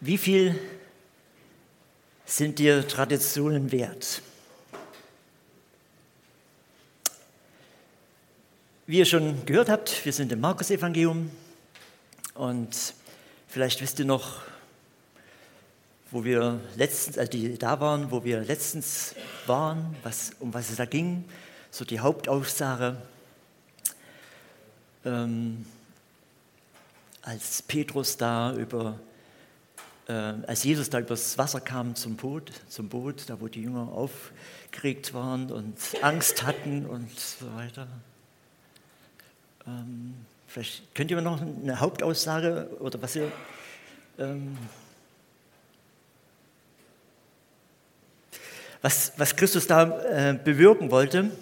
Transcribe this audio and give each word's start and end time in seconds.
Wie 0.00 0.18
viel 0.18 0.60
sind 2.26 2.58
dir 2.58 2.86
Traditionen 2.86 3.72
wert? 3.72 4.20
Wie 8.86 8.98
ihr 8.98 9.06
schon 9.06 9.46
gehört 9.46 9.70
habt, 9.70 10.04
wir 10.04 10.12
sind 10.12 10.30
im 10.32 10.40
Markus-Evangelium 10.40 11.30
und 12.34 12.94
vielleicht 13.48 13.80
wisst 13.80 13.98
ihr 13.98 14.04
noch, 14.04 14.42
wo 16.10 16.24
wir 16.24 16.60
letztens, 16.76 17.16
also 17.16 17.30
die 17.30 17.56
da 17.56 17.80
waren, 17.80 18.10
wo 18.10 18.22
wir 18.22 18.40
letztens 18.40 19.14
waren, 19.46 19.96
was, 20.02 20.32
um 20.40 20.52
was 20.52 20.68
es 20.68 20.76
da 20.76 20.84
ging, 20.84 21.24
so 21.70 21.86
die 21.86 22.00
Hauptaussage. 22.00 22.98
Ähm, 25.06 25.64
als 27.22 27.62
Petrus 27.62 28.18
da 28.18 28.54
über 28.54 29.00
äh, 30.08 30.12
als 30.12 30.64
Jesus 30.64 30.90
da 30.90 31.00
übers 31.00 31.36
Wasser 31.38 31.60
kam 31.60 31.94
zum 31.96 32.16
Boot, 32.16 32.52
zum 32.68 32.88
Boot, 32.88 33.28
da 33.28 33.40
wo 33.40 33.48
die 33.48 33.62
Jünger 33.62 33.92
aufgeregt 33.92 35.14
waren 35.14 35.50
und 35.50 35.76
Angst 36.02 36.44
hatten 36.44 36.86
und 36.86 37.18
so 37.18 37.52
weiter. 37.54 37.88
Ähm, 39.66 40.14
vielleicht 40.46 40.94
könnt 40.94 41.10
ihr 41.10 41.16
mir 41.16 41.22
noch 41.22 41.40
eine 41.40 41.80
Hauptaussage 41.80 42.70
oder 42.78 43.02
was 43.02 43.16
ihr 43.16 43.32
ähm, 44.18 44.56
was, 48.82 49.12
was 49.16 49.34
Christus 49.34 49.66
da 49.66 50.30
äh, 50.30 50.38
bewirken 50.42 50.90
wollte, 50.90 51.32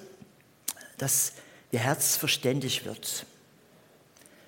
dass 0.97 1.35
ihr 1.71 1.81
Herz 1.81 2.17
verständig 2.17 2.87
wird. 2.87 3.27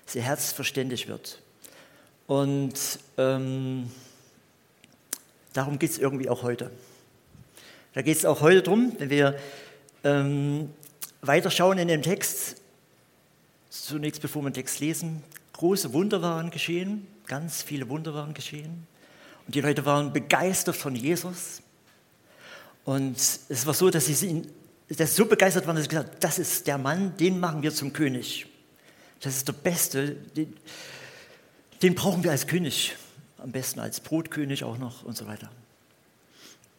Dass 0.05 0.15
ihr 0.15 0.23
Herz 0.23 0.51
verständig 0.51 1.07
wird. 1.07 1.39
Und 2.25 2.73
ähm, 3.17 3.91
Darum 5.57 5.79
geht 5.79 5.89
es 5.89 5.97
irgendwie 5.97 6.29
auch 6.29 6.43
heute. 6.43 6.69
Da 7.95 8.03
geht 8.03 8.15
es 8.15 8.25
auch 8.25 8.41
heute 8.41 8.61
darum, 8.61 8.93
wenn 8.99 9.09
wir 9.09 9.39
ähm, 10.03 10.69
weiterschauen 11.21 11.79
in 11.79 11.87
dem 11.87 12.03
Text, 12.03 12.61
zunächst 13.71 14.21
bevor 14.21 14.43
wir 14.43 14.51
den 14.51 14.53
Text 14.53 14.79
lesen, 14.81 15.23
große 15.53 15.93
Wunder 15.93 16.21
waren 16.21 16.51
geschehen, 16.51 17.07
ganz 17.25 17.63
viele 17.63 17.89
Wunder 17.89 18.13
waren 18.13 18.35
geschehen. 18.35 18.85
Und 19.47 19.55
die 19.55 19.61
Leute 19.61 19.83
waren 19.83 20.13
begeistert 20.13 20.75
von 20.75 20.95
Jesus. 20.95 21.63
Und 22.85 23.17
es 23.17 23.65
war 23.65 23.73
so, 23.73 23.89
dass 23.89 24.05
sie 24.05 24.43
dass 24.89 25.15
so 25.15 25.25
begeistert 25.25 25.65
waren, 25.65 25.75
dass 25.75 25.85
sie 25.85 25.89
gesagt 25.89 26.09
haben, 26.11 26.19
das 26.19 26.37
ist 26.37 26.67
der 26.67 26.77
Mann, 26.77 27.17
den 27.17 27.39
machen 27.39 27.63
wir 27.63 27.73
zum 27.73 27.93
König. 27.93 28.45
Das 29.21 29.35
ist 29.35 29.47
der 29.47 29.53
Beste, 29.53 30.17
den, 30.35 30.55
den 31.81 31.95
brauchen 31.95 32.23
wir 32.23 32.29
als 32.29 32.45
König 32.45 32.95
am 33.37 33.51
besten 33.51 33.79
als 33.79 33.99
Brotkönig 33.99 34.63
auch 34.63 34.77
noch 34.77 35.03
und 35.03 35.15
so 35.15 35.27
weiter. 35.27 35.49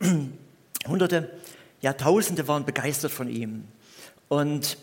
Hunderte, 0.86 1.30
Jahrtausende 1.80 2.48
waren 2.48 2.64
begeistert 2.64 3.12
von 3.12 3.28
ihm. 3.28 3.64
Und 4.28 4.78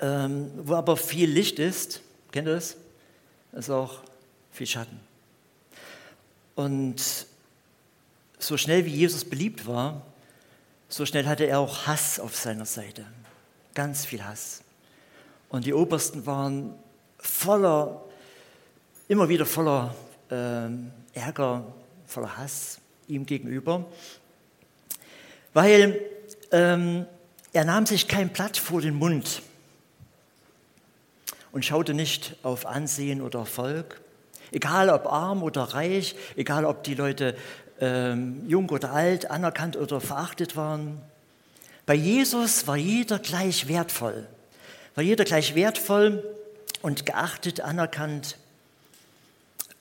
ähm, 0.00 0.50
wo 0.56 0.74
aber 0.74 0.96
viel 0.96 1.30
Licht 1.30 1.58
ist, 1.58 2.00
kennt 2.30 2.48
ihr 2.48 2.54
das? 2.54 2.76
Ist 3.52 3.70
auch 3.70 4.00
viel 4.52 4.66
Schatten. 4.66 5.00
Und 6.54 7.26
so 8.38 8.56
schnell 8.56 8.84
wie 8.84 8.94
Jesus 8.94 9.24
beliebt 9.24 9.66
war, 9.66 10.02
so 10.88 11.04
schnell 11.06 11.26
hatte 11.26 11.44
er 11.44 11.60
auch 11.60 11.86
Hass 11.86 12.18
auf 12.18 12.36
seiner 12.36 12.64
Seite. 12.64 13.04
Ganz 13.74 14.04
viel 14.04 14.24
Hass. 14.24 14.62
Und 15.48 15.66
die 15.66 15.74
Obersten 15.74 16.26
waren 16.26 16.74
voller, 17.18 18.04
immer 19.08 19.28
wieder 19.28 19.46
voller 19.46 19.94
Ärger, 20.30 21.64
voller 22.06 22.36
Hass 22.36 22.80
ihm 23.06 23.26
gegenüber, 23.26 23.86
weil 25.54 26.00
ähm, 26.52 27.06
er 27.52 27.64
nahm 27.64 27.86
sich 27.86 28.08
kein 28.08 28.28
Blatt 28.28 28.56
vor 28.56 28.80
den 28.80 28.94
Mund 28.94 29.42
und 31.52 31.64
schaute 31.64 31.94
nicht 31.94 32.36
auf 32.42 32.66
Ansehen 32.66 33.22
oder 33.22 33.40
Erfolg, 33.40 34.00
egal 34.52 34.90
ob 34.90 35.06
arm 35.06 35.42
oder 35.42 35.62
reich, 35.62 36.14
egal 36.36 36.64
ob 36.64 36.84
die 36.84 36.94
Leute 36.94 37.36
ähm, 37.80 38.42
jung 38.48 38.68
oder 38.70 38.92
alt, 38.92 39.30
anerkannt 39.30 39.76
oder 39.76 40.00
verachtet 40.00 40.56
waren. 40.56 41.00
Bei 41.86 41.94
Jesus 41.94 42.66
war 42.66 42.76
jeder 42.76 43.18
gleich 43.18 43.68
wertvoll, 43.68 44.26
war 44.94 45.04
jeder 45.04 45.24
gleich 45.24 45.54
wertvoll 45.54 46.22
und 46.82 47.06
geachtet, 47.06 47.60
anerkannt. 47.60 48.36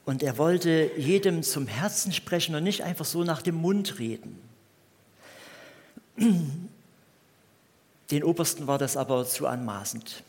Und 0.08 0.24
er 0.24 0.38
wollte 0.38 0.90
jedem 0.96 1.44
zum 1.44 1.68
Herzen 1.68 2.14
sprechen 2.14 2.56
und 2.56 2.64
nicht 2.64 2.82
einfach 2.82 3.04
so 3.04 3.26
nach 3.26 3.42
dem 3.42 3.56
Mund 3.56 4.00
reden. 4.00 4.40
Den 8.10 8.24
Obersten 8.24 8.68
war 8.68 8.78
das 8.78 8.96
aber 8.96 9.26
zu 9.26 9.48
anmaßend. 9.48 10.24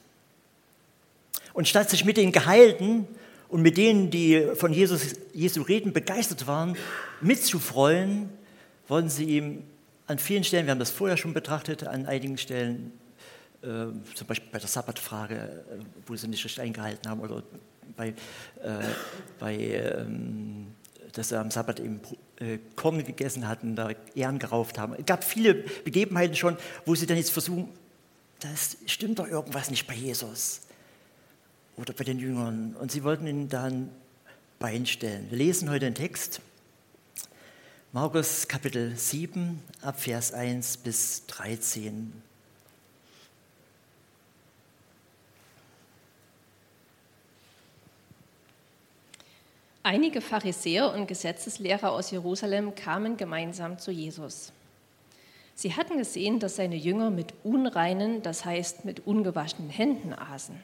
Und 1.52 1.68
statt 1.68 1.90
sich 1.90 2.04
mit 2.04 2.16
den 2.16 2.32
Geheilten 2.32 3.06
und 3.48 3.62
mit 3.62 3.76
denen, 3.76 4.10
die 4.10 4.48
von 4.56 4.72
Jesus, 4.72 5.14
Jesu 5.32 5.62
reden, 5.62 5.92
begeistert 5.92 6.48
waren, 6.48 6.76
mitzufreuen, 7.20 8.30
wollen 8.88 9.08
sie 9.08 9.26
ihm 9.26 9.62
an 10.08 10.18
vielen 10.18 10.42
Stellen, 10.42 10.66
wir 10.66 10.72
haben 10.72 10.80
das 10.80 10.90
vorher 10.90 11.16
schon 11.16 11.34
betrachtet, 11.34 11.84
an 11.84 12.06
einigen 12.06 12.36
Stellen, 12.36 12.90
äh, 13.62 13.86
zum 14.12 14.26
Beispiel 14.26 14.48
bei 14.50 14.58
der 14.58 14.68
Sabbatfrage, 14.68 15.36
äh, 15.36 15.84
wo 16.04 16.16
sie 16.16 16.26
nicht 16.26 16.44
richtig 16.44 16.62
eingehalten 16.62 17.08
haben, 17.08 17.20
oder 17.20 17.44
bei, 17.96 18.08
äh, 18.08 18.14
bei 19.38 19.56
ähm, 19.56 20.68
dass 21.12 21.30
sie 21.30 21.38
am 21.38 21.50
Sabbat 21.50 21.80
eben 21.80 22.00
äh, 22.38 22.58
Korn 22.76 23.04
gegessen 23.04 23.48
hatten, 23.48 23.74
da 23.74 23.90
Ehren 24.14 24.38
gerauft 24.38 24.78
haben. 24.78 24.94
Es 24.94 25.06
gab 25.06 25.24
viele 25.24 25.54
Begebenheiten 25.54 26.36
schon, 26.36 26.56
wo 26.84 26.94
sie 26.94 27.06
dann 27.06 27.16
jetzt 27.16 27.30
versuchen, 27.30 27.68
das 28.40 28.76
stimmt 28.86 29.18
doch 29.18 29.26
irgendwas 29.26 29.70
nicht 29.70 29.86
bei 29.86 29.94
Jesus 29.94 30.60
oder 31.76 31.92
bei 31.92 32.04
den 32.04 32.18
Jüngern. 32.18 32.76
Und 32.78 32.92
sie 32.92 33.02
wollten 33.04 33.26
ihn 33.26 33.48
dann 33.48 33.90
Bein 34.58 34.86
stellen. 34.86 35.30
Wir 35.30 35.38
lesen 35.38 35.70
heute 35.70 35.86
den 35.86 35.94
Text. 35.94 36.40
Markus 37.92 38.48
Kapitel 38.48 38.96
7 38.96 39.62
ab 39.82 40.00
Vers 40.00 40.32
1 40.32 40.78
bis 40.78 41.26
13. 41.26 42.12
Einige 49.82 50.20
Pharisäer 50.20 50.92
und 50.92 51.06
Gesetzeslehrer 51.06 51.92
aus 51.92 52.10
Jerusalem 52.10 52.74
kamen 52.74 53.16
gemeinsam 53.16 53.78
zu 53.78 53.90
Jesus. 53.90 54.52
Sie 55.54 55.74
hatten 55.74 55.98
gesehen, 55.98 56.40
dass 56.40 56.56
seine 56.56 56.76
Jünger 56.76 57.10
mit 57.10 57.34
unreinen, 57.42 58.22
das 58.22 58.44
heißt 58.44 58.84
mit 58.84 59.06
ungewaschenen 59.06 59.70
Händen 59.70 60.12
aßen. 60.12 60.54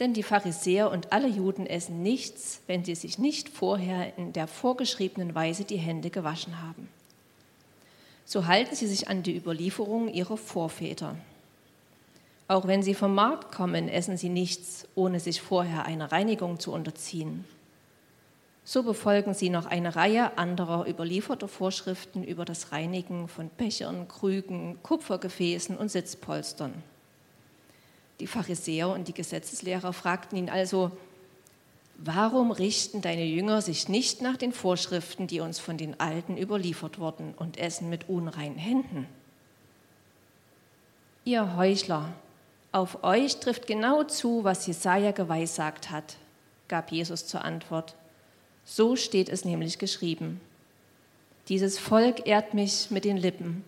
Denn 0.00 0.12
die 0.12 0.22
Pharisäer 0.22 0.90
und 0.90 1.12
alle 1.12 1.28
Juden 1.28 1.66
essen 1.66 2.02
nichts, 2.02 2.60
wenn 2.66 2.84
sie 2.84 2.94
sich 2.94 3.18
nicht 3.18 3.48
vorher 3.48 4.16
in 4.18 4.32
der 4.32 4.48
vorgeschriebenen 4.48 5.34
Weise 5.34 5.64
die 5.64 5.76
Hände 5.76 6.10
gewaschen 6.10 6.62
haben. 6.62 6.88
So 8.24 8.46
halten 8.46 8.74
sie 8.74 8.86
sich 8.86 9.08
an 9.08 9.22
die 9.22 9.36
Überlieferung 9.36 10.08
ihrer 10.08 10.36
Vorväter. 10.36 11.16
Auch 12.48 12.66
wenn 12.66 12.82
sie 12.82 12.94
vom 12.94 13.14
Markt 13.14 13.54
kommen, 13.54 13.88
essen 13.88 14.16
sie 14.16 14.28
nichts, 14.28 14.86
ohne 14.94 15.20
sich 15.20 15.40
vorher 15.40 15.86
einer 15.86 16.10
Reinigung 16.10 16.58
zu 16.58 16.72
unterziehen. 16.72 17.44
So 18.66 18.82
befolgen 18.82 19.34
sie 19.34 19.50
noch 19.50 19.66
eine 19.66 19.94
Reihe 19.94 20.38
anderer 20.38 20.88
überlieferter 20.88 21.48
Vorschriften 21.48 22.24
über 22.24 22.46
das 22.46 22.72
Reinigen 22.72 23.28
von 23.28 23.50
Bechern, 23.50 24.08
Krügen, 24.08 24.78
Kupfergefäßen 24.82 25.76
und 25.76 25.90
Sitzpolstern. 25.90 26.72
Die 28.20 28.26
Pharisäer 28.26 28.88
und 28.88 29.08
die 29.08 29.12
Gesetzeslehrer 29.12 29.92
fragten 29.92 30.38
ihn 30.38 30.48
also, 30.48 30.92
warum 31.98 32.52
richten 32.52 33.02
deine 33.02 33.24
Jünger 33.24 33.60
sich 33.60 33.88
nicht 33.88 34.22
nach 34.22 34.38
den 34.38 34.52
Vorschriften, 34.52 35.26
die 35.26 35.40
uns 35.40 35.58
von 35.58 35.76
den 35.76 36.00
Alten 36.00 36.38
überliefert 36.38 36.98
wurden, 36.98 37.34
und 37.36 37.58
essen 37.58 37.90
mit 37.90 38.08
unreinen 38.08 38.56
Händen? 38.56 39.06
Ihr 41.26 41.56
Heuchler, 41.56 42.12
auf 42.72 43.04
euch 43.04 43.40
trifft 43.40 43.66
genau 43.66 44.04
zu, 44.04 44.42
was 44.42 44.66
Jesaja 44.66 45.10
geweissagt 45.10 45.90
hat, 45.90 46.16
gab 46.68 46.92
Jesus 46.92 47.26
zur 47.26 47.44
Antwort. 47.44 47.94
So 48.64 48.96
steht 48.96 49.28
es 49.28 49.44
nämlich 49.44 49.78
geschrieben. 49.78 50.40
Dieses 51.48 51.78
Volk 51.78 52.26
ehrt 52.26 52.54
mich 52.54 52.90
mit 52.90 53.04
den 53.04 53.16
Lippen, 53.16 53.64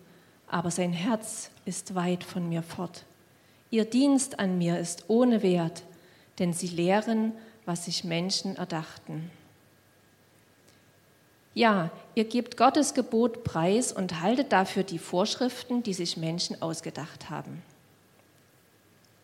aber 0.47 0.71
sein 0.71 0.93
Herz 0.93 1.51
ist 1.65 1.93
weit 1.93 2.23
von 2.23 2.49
mir 2.49 2.63
fort. 2.63 3.03
Ihr 3.69 3.85
Dienst 3.85 4.39
an 4.39 4.57
mir 4.57 4.79
ist 4.79 5.05
ohne 5.07 5.43
Wert, 5.43 5.83
denn 6.39 6.53
sie 6.53 6.67
lehren, 6.67 7.33
was 7.65 7.85
sich 7.85 8.03
Menschen 8.03 8.55
erdachten. 8.55 9.29
Ja, 11.53 11.91
ihr 12.15 12.25
gebt 12.25 12.55
Gottes 12.55 12.93
Gebot 12.93 13.43
preis 13.43 13.91
und 13.91 14.21
haltet 14.21 14.51
dafür 14.51 14.83
die 14.83 14.99
Vorschriften, 14.99 15.83
die 15.83 15.93
sich 15.93 16.15
Menschen 16.15 16.61
ausgedacht 16.61 17.29
haben. 17.29 17.61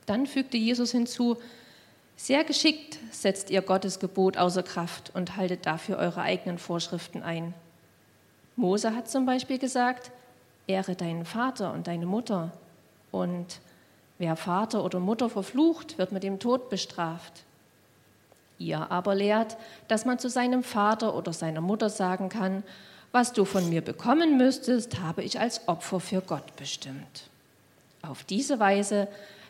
Dann 0.06 0.28
fügte 0.28 0.58
Jesus 0.58 0.92
hinzu, 0.92 1.38
Sehr 2.16 2.44
geschickt 2.44 3.00
setzt 3.12 3.50
ihr 3.50 3.62
Gottes 3.62 4.00
Gebot 4.00 4.38
außer 4.38 4.64
Kraft 4.64 5.12
und 5.14 5.36
haltet 5.36 5.66
dafür 5.66 5.98
eure 5.98 6.22
eigenen 6.22 6.58
Vorschriften 6.58 7.24
ein. 7.24 7.54
Mose 8.56 8.96
hat 8.96 9.10
zum 9.10 9.26
Beispiel 9.26 9.58
gesagt, 9.58 10.12
ehre 10.68 10.96
deinen 10.96 11.26
Vater 11.26 11.74
und 11.74 11.88
deine 11.88 12.06
Mutter. 12.06 12.52
Und 13.12 13.60
wer 14.20 14.36
Vater 14.36 14.84
oder 14.84 15.00
Mutter 15.00 15.30
verflucht, 15.30 15.98
wird 15.98 16.12
mit 16.12 16.24
dem 16.24 16.40
Tod 16.40 16.70
bestraft. 16.70 17.44
Ihr 18.60 18.92
aber 18.92 19.16
lehrt, 19.16 19.58
dass 19.88 20.06
man 20.06 20.20
zu 20.20 20.30
seinem 20.30 20.64
Vater 20.64 21.16
oder 21.16 21.34
seiner 21.34 21.62
Mutter 21.62 21.90
sagen 21.90 22.30
kann, 22.30 22.64
was 23.12 23.34
du 23.34 23.46
von 23.46 23.70
mir 23.70 23.82
bekommen 23.82 24.38
müsstest, 24.38 25.00
habe 25.00 25.24
ich 25.24 25.40
als 25.40 25.68
Opfer 25.68 26.00
für 26.00 26.22
Gott 26.22 26.56
bestimmt. 26.56 27.30
Auf 28.02 28.24
diese 28.24 28.60
Weise 28.60 29.08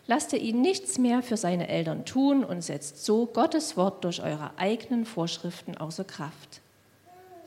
lasst 0.08 0.34
ihr 0.34 0.40
ihn 0.40 0.62
nichts 0.62 0.98
mehr 0.98 1.22
für 1.24 1.38
seine 1.38 1.68
Eltern 1.70 2.06
tun 2.06 2.44
und 2.44 2.62
setzt 2.62 3.06
so 3.06 3.26
Gottes 3.26 3.78
Wort 3.78 4.04
durch 4.04 4.22
eure 4.22 4.52
eigenen 4.58 5.06
Vorschriften 5.06 5.78
außer 5.78 6.04
Kraft. 6.04 6.62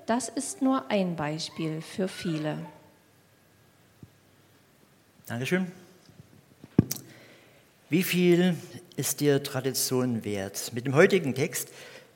Das 0.07 0.29
ist 0.29 0.63
nur 0.63 0.91
ein 0.91 1.17
Beispiel 1.17 1.81
für 1.83 2.09
viele. 2.09 2.59
Dankeschön. 5.27 5.71
Wie 7.89 8.03
viel 8.03 8.57
ist 8.97 9.21
dir 9.21 9.43
Tradition 9.43 10.25
wert? 10.25 10.73
Mit 10.73 10.87
dem 10.87 10.95
heutigen 10.95 11.35
Text 11.35 11.69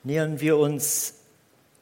nähern 0.03 0.39
wir 0.39 0.57
uns 0.57 1.15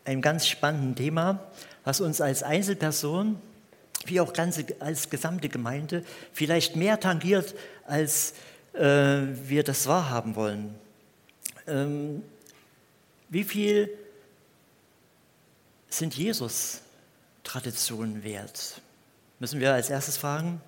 einem 0.05 0.21
ganz 0.21 0.47
spannenden 0.47 0.95
Thema, 0.95 1.39
was 1.83 2.01
uns 2.01 2.21
als 2.21 2.43
Einzelperson 2.43 3.39
wie 4.05 4.19
auch 4.19 4.33
ganze, 4.33 4.65
als 4.79 5.09
gesamte 5.09 5.49
Gemeinde 5.49 6.03
vielleicht 6.33 6.75
mehr 6.75 6.99
tangiert, 6.99 7.55
als 7.85 8.33
äh, 8.73 8.81
wir 8.81 9.63
das 9.63 9.87
wahrhaben 9.87 10.35
wollen. 10.35 10.75
Ähm, 11.67 12.23
wie 13.29 13.43
viel 13.43 13.89
sind 15.89 16.15
Jesus 16.15 16.81
Traditionen 17.43 18.23
wert? 18.23 18.81
Müssen 19.39 19.59
wir 19.59 19.73
als 19.73 19.89
erstes 19.89 20.17
fragen. 20.17 20.61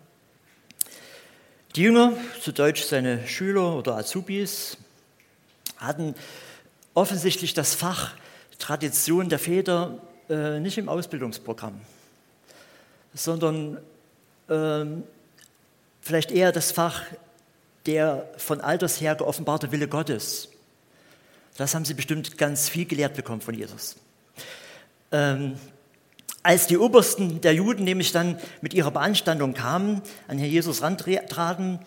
Die 1.75 1.83
Jünger, 1.83 2.13
zu 2.41 2.51
Deutsch 2.51 2.83
seine 2.83 3.25
Schüler 3.27 3.75
oder 3.77 3.95
Azubis, 3.95 4.77
hatten 5.77 6.15
offensichtlich 6.93 7.53
das 7.53 7.75
Fach 7.75 8.13
Tradition 8.59 9.29
der 9.29 9.39
Väter 9.39 9.97
äh, 10.29 10.59
nicht 10.59 10.77
im 10.77 10.89
Ausbildungsprogramm, 10.89 11.79
sondern 13.13 13.77
äh, 14.47 14.85
vielleicht 16.01 16.31
eher 16.31 16.51
das 16.51 16.71
Fach 16.71 17.03
der 17.85 18.29
von 18.37 18.61
Alters 18.61 19.01
her 19.01 19.15
geoffenbarte 19.15 19.71
Wille 19.71 19.87
Gottes. 19.87 20.49
Das 21.57 21.75
haben 21.75 21.85
sie 21.85 21.93
bestimmt 21.93 22.37
ganz 22.37 22.69
viel 22.69 22.85
gelehrt 22.85 23.15
bekommen 23.15 23.41
von 23.41 23.53
Jesus. 23.53 23.95
Ähm, 25.11 25.55
als 26.43 26.67
die 26.67 26.77
Obersten 26.77 27.41
der 27.41 27.53
Juden 27.53 27.83
nämlich 27.83 28.11
dann 28.11 28.39
mit 28.61 28.73
ihrer 28.73 28.91
Beanstandung 28.91 29.53
kamen, 29.53 30.01
an 30.27 30.39
Herrn 30.39 30.49
Jesus 30.49 30.81
rantraten, 30.81 31.79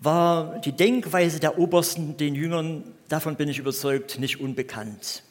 war 0.00 0.58
die 0.60 0.72
Denkweise 0.72 1.40
der 1.40 1.58
Obersten 1.58 2.16
den 2.16 2.34
Jüngern, 2.34 2.84
davon 3.08 3.36
bin 3.36 3.48
ich 3.48 3.58
überzeugt, 3.58 4.18
nicht 4.18 4.40
unbekannt. 4.40 5.22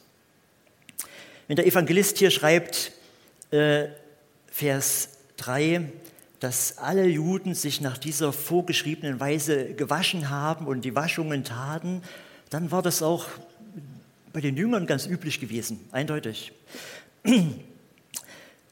Wenn 1.46 1.56
der 1.56 1.66
Evangelist 1.66 2.18
hier 2.18 2.32
schreibt, 2.32 2.92
äh, 3.52 3.86
Vers 4.50 5.10
3, 5.36 5.92
dass 6.40 6.78
alle 6.78 7.06
Juden 7.06 7.54
sich 7.54 7.80
nach 7.80 7.98
dieser 7.98 8.32
vorgeschriebenen 8.32 9.20
Weise 9.20 9.74
gewaschen 9.74 10.30
haben 10.30 10.66
und 10.66 10.82
die 10.84 10.94
Waschungen 10.94 11.44
taten, 11.44 12.02
dann 12.50 12.70
war 12.70 12.82
das 12.82 13.02
auch 13.02 13.26
bei 14.32 14.40
den 14.40 14.56
Jüngern 14.56 14.86
ganz 14.86 15.06
üblich 15.06 15.40
gewesen, 15.40 15.80
eindeutig. 15.92 16.52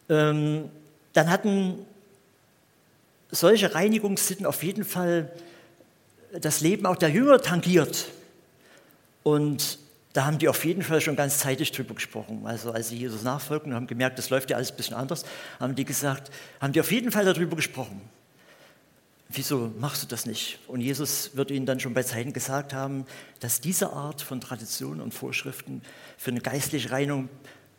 Ähm, 0.07 0.69
dann 1.15 1.31
hatten 1.31 1.79
solche 3.31 3.75
Reinigungssitten 3.75 4.45
auf 4.45 4.63
jeden 4.63 4.85
Fall 4.85 5.33
das 6.39 6.61
Leben 6.61 6.85
auch 6.85 6.97
der 6.97 7.09
Jünger 7.09 7.41
tangiert. 7.41 8.09
Und 9.23 9.79
da 10.15 10.27
haben 10.27 10.39
die 10.39 10.49
auf 10.49 10.65
jeden 10.65 10.83
Fall 10.83 11.01
schon 11.01 11.17
ganz 11.17 11.39
zeitig 11.39 11.73
drüber 11.73 11.95
gesprochen. 11.95 12.47
Also 12.47 12.71
als 12.71 12.89
sie 12.89 12.97
Jesus 12.97 13.25
nachfolgten 13.25 13.73
und 13.73 13.77
haben 13.77 13.89
gemerkt, 13.89 14.17
das 14.17 14.31
läuft 14.31 14.49
ja 14.49 14.57
alles 14.57 14.71
ein 14.71 14.77
bisschen 14.77 14.97
anders, 14.97 15.25
haben 15.59 15.75
die 15.75 15.85
gesagt, 15.85 16.31
haben 16.61 16.73
die 16.73 16.81
auf 16.81 16.93
jeden 16.93 17.11
Fall 17.11 17.25
darüber 17.25 17.57
gesprochen. 17.57 18.01
Wieso 19.29 19.73
machst 19.81 20.05
du 20.05 20.07
das 20.07 20.25
nicht? 20.25 20.61
Und 20.69 20.81
Jesus 20.81 21.35
wird 21.35 21.51
ihnen 21.51 21.67
dann 21.67 21.81
schon 21.81 21.95
bei 21.95 22.05
Zeiten 22.05 22.33
gesagt 22.33 22.73
haben, 22.73 23.07
dass 23.41 23.61
diese 23.61 23.93
Art 23.93 24.23
von 24.23 24.41
Traditionen 24.41 25.01
und 25.01 25.13
Vorschriften 25.13 25.83
für 26.17 26.31
eine 26.31 26.41
geistliche 26.41 26.93
Reinigung 26.93 27.29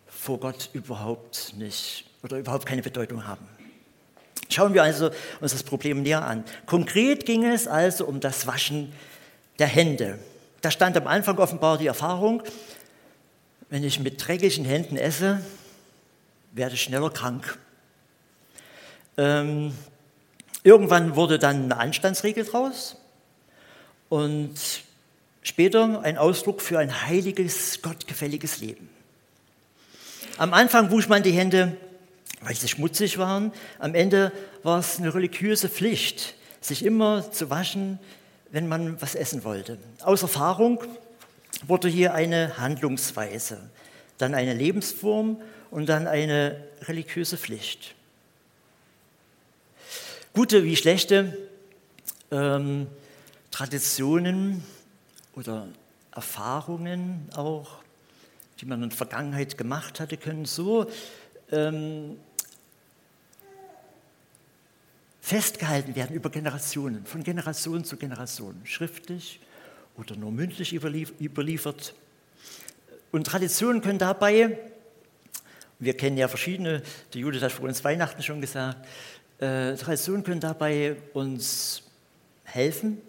vor 0.06 0.42
Gott 0.42 0.70
überhaupt 0.74 1.54
nicht 1.58 2.06
oder 2.22 2.38
überhaupt 2.38 2.66
keine 2.66 2.82
Bedeutung 2.82 3.26
haben. 3.26 3.48
Schauen 4.50 4.74
wir 4.74 4.84
also 4.84 5.10
uns 5.40 5.54
das 5.54 5.64
Problem 5.64 6.04
näher 6.04 6.26
an. 6.26 6.44
Konkret 6.66 7.26
ging 7.26 7.46
es 7.46 7.66
also 7.66 8.06
um 8.06 8.20
das 8.20 8.46
Waschen 8.46 8.92
der 9.58 9.68
Hände. 9.68 10.20
Da 10.66 10.72
stand 10.72 10.98
am 10.98 11.06
Anfang 11.06 11.38
offenbar 11.38 11.78
die 11.78 11.86
Erfahrung, 11.86 12.42
wenn 13.70 13.84
ich 13.84 14.00
mit 14.00 14.28
dreckigen 14.28 14.66
Händen 14.66 14.98
esse, 14.98 15.40
werde 16.54 16.74
ich 16.74 16.82
schneller 16.82 17.12
krank. 17.12 17.60
Ähm, 19.16 19.76
irgendwann 20.64 21.16
wurde 21.16 21.38
dann 21.38 21.66
eine 21.66 21.78
Anstandsregel 21.78 22.46
draus 22.46 22.98
und 24.10 24.56
später 25.44 26.02
ein 26.02 26.18
Ausdruck 26.18 26.64
für 26.64 26.80
ein 26.80 27.06
heiliges, 27.06 27.84
gottgefälliges 27.84 28.60
Leben. 28.60 28.90
Am 30.40 30.52
Anfang 30.52 30.90
wusch 30.90 31.08
man 31.08 31.22
die 31.22 31.34
Hände 31.34 31.78
weil 32.42 32.56
sie 32.56 32.68
schmutzig 32.68 33.20
waren. 33.20 33.52
Am 33.78 33.94
Ende 33.94 34.32
war 34.64 34.80
es 34.80 34.98
eine 34.98 35.14
religiöse 35.14 35.70
Pflicht, 35.70 36.34
sich 36.60 36.84
immer 36.84 37.32
zu 37.32 37.52
waschen, 37.52 38.00
wenn 38.52 38.68
man 38.68 39.02
was 39.02 39.16
essen 39.16 39.44
wollte. 39.44 39.78
Aus 40.02 40.22
Erfahrung 40.22 40.84
wurde 41.68 41.88
hier 41.88 42.14
eine 42.14 42.58
Handlungsweise, 42.58 43.70
dann 44.18 44.34
eine 44.34 44.54
Lebensform 44.54 45.42
und 45.72 45.88
dann 45.88 46.08
eine 46.08 46.64
religiöse 46.84 47.38
Pflicht. 47.38 47.96
Gute 50.34 50.64
wie 50.64 50.76
schlechte 50.76 51.38
ähm, 52.32 52.88
Traditionen 53.52 54.64
oder 55.34 55.68
Erfahrungen 56.14 57.30
auch, 57.36 57.78
die 58.60 58.66
man 58.66 58.84
in 58.84 58.90
der 58.90 58.98
Vergangenheit 58.98 59.58
gemacht 59.58 60.00
hatte, 60.00 60.18
können 60.18 60.46
so 60.46 60.88
ähm, 61.52 62.18
festgehalten 65.26 65.96
werden 65.96 66.16
über 66.16 66.30
Generationen, 66.30 67.04
von 67.04 67.24
Generation 67.24 67.84
zu 67.84 67.98
Generation, 67.98 68.62
schriftlich 68.64 69.40
oder 69.98 70.16
nur 70.16 70.32
mündlich 70.32 70.72
überliefert. 70.72 71.96
Und 73.12 73.26
Traditionen 73.26 73.82
können 73.82 73.98
dabei, 73.98 74.56
wir 75.80 75.98
kennen 75.98 76.18
ja 76.18 76.28
verschiedene, 76.28 76.84
die 77.14 77.22
Judith 77.22 77.42
hat 77.42 77.52
vor 77.54 77.68
uns 77.68 77.84
Weihnachten 77.84 78.22
schon 78.22 78.40
gesagt, 78.40 78.86
äh, 79.40 79.74
Traditionen 79.74 80.24
können 80.24 80.42
dabei 80.42 80.98
uns 81.14 81.82
helfen, 82.44 83.02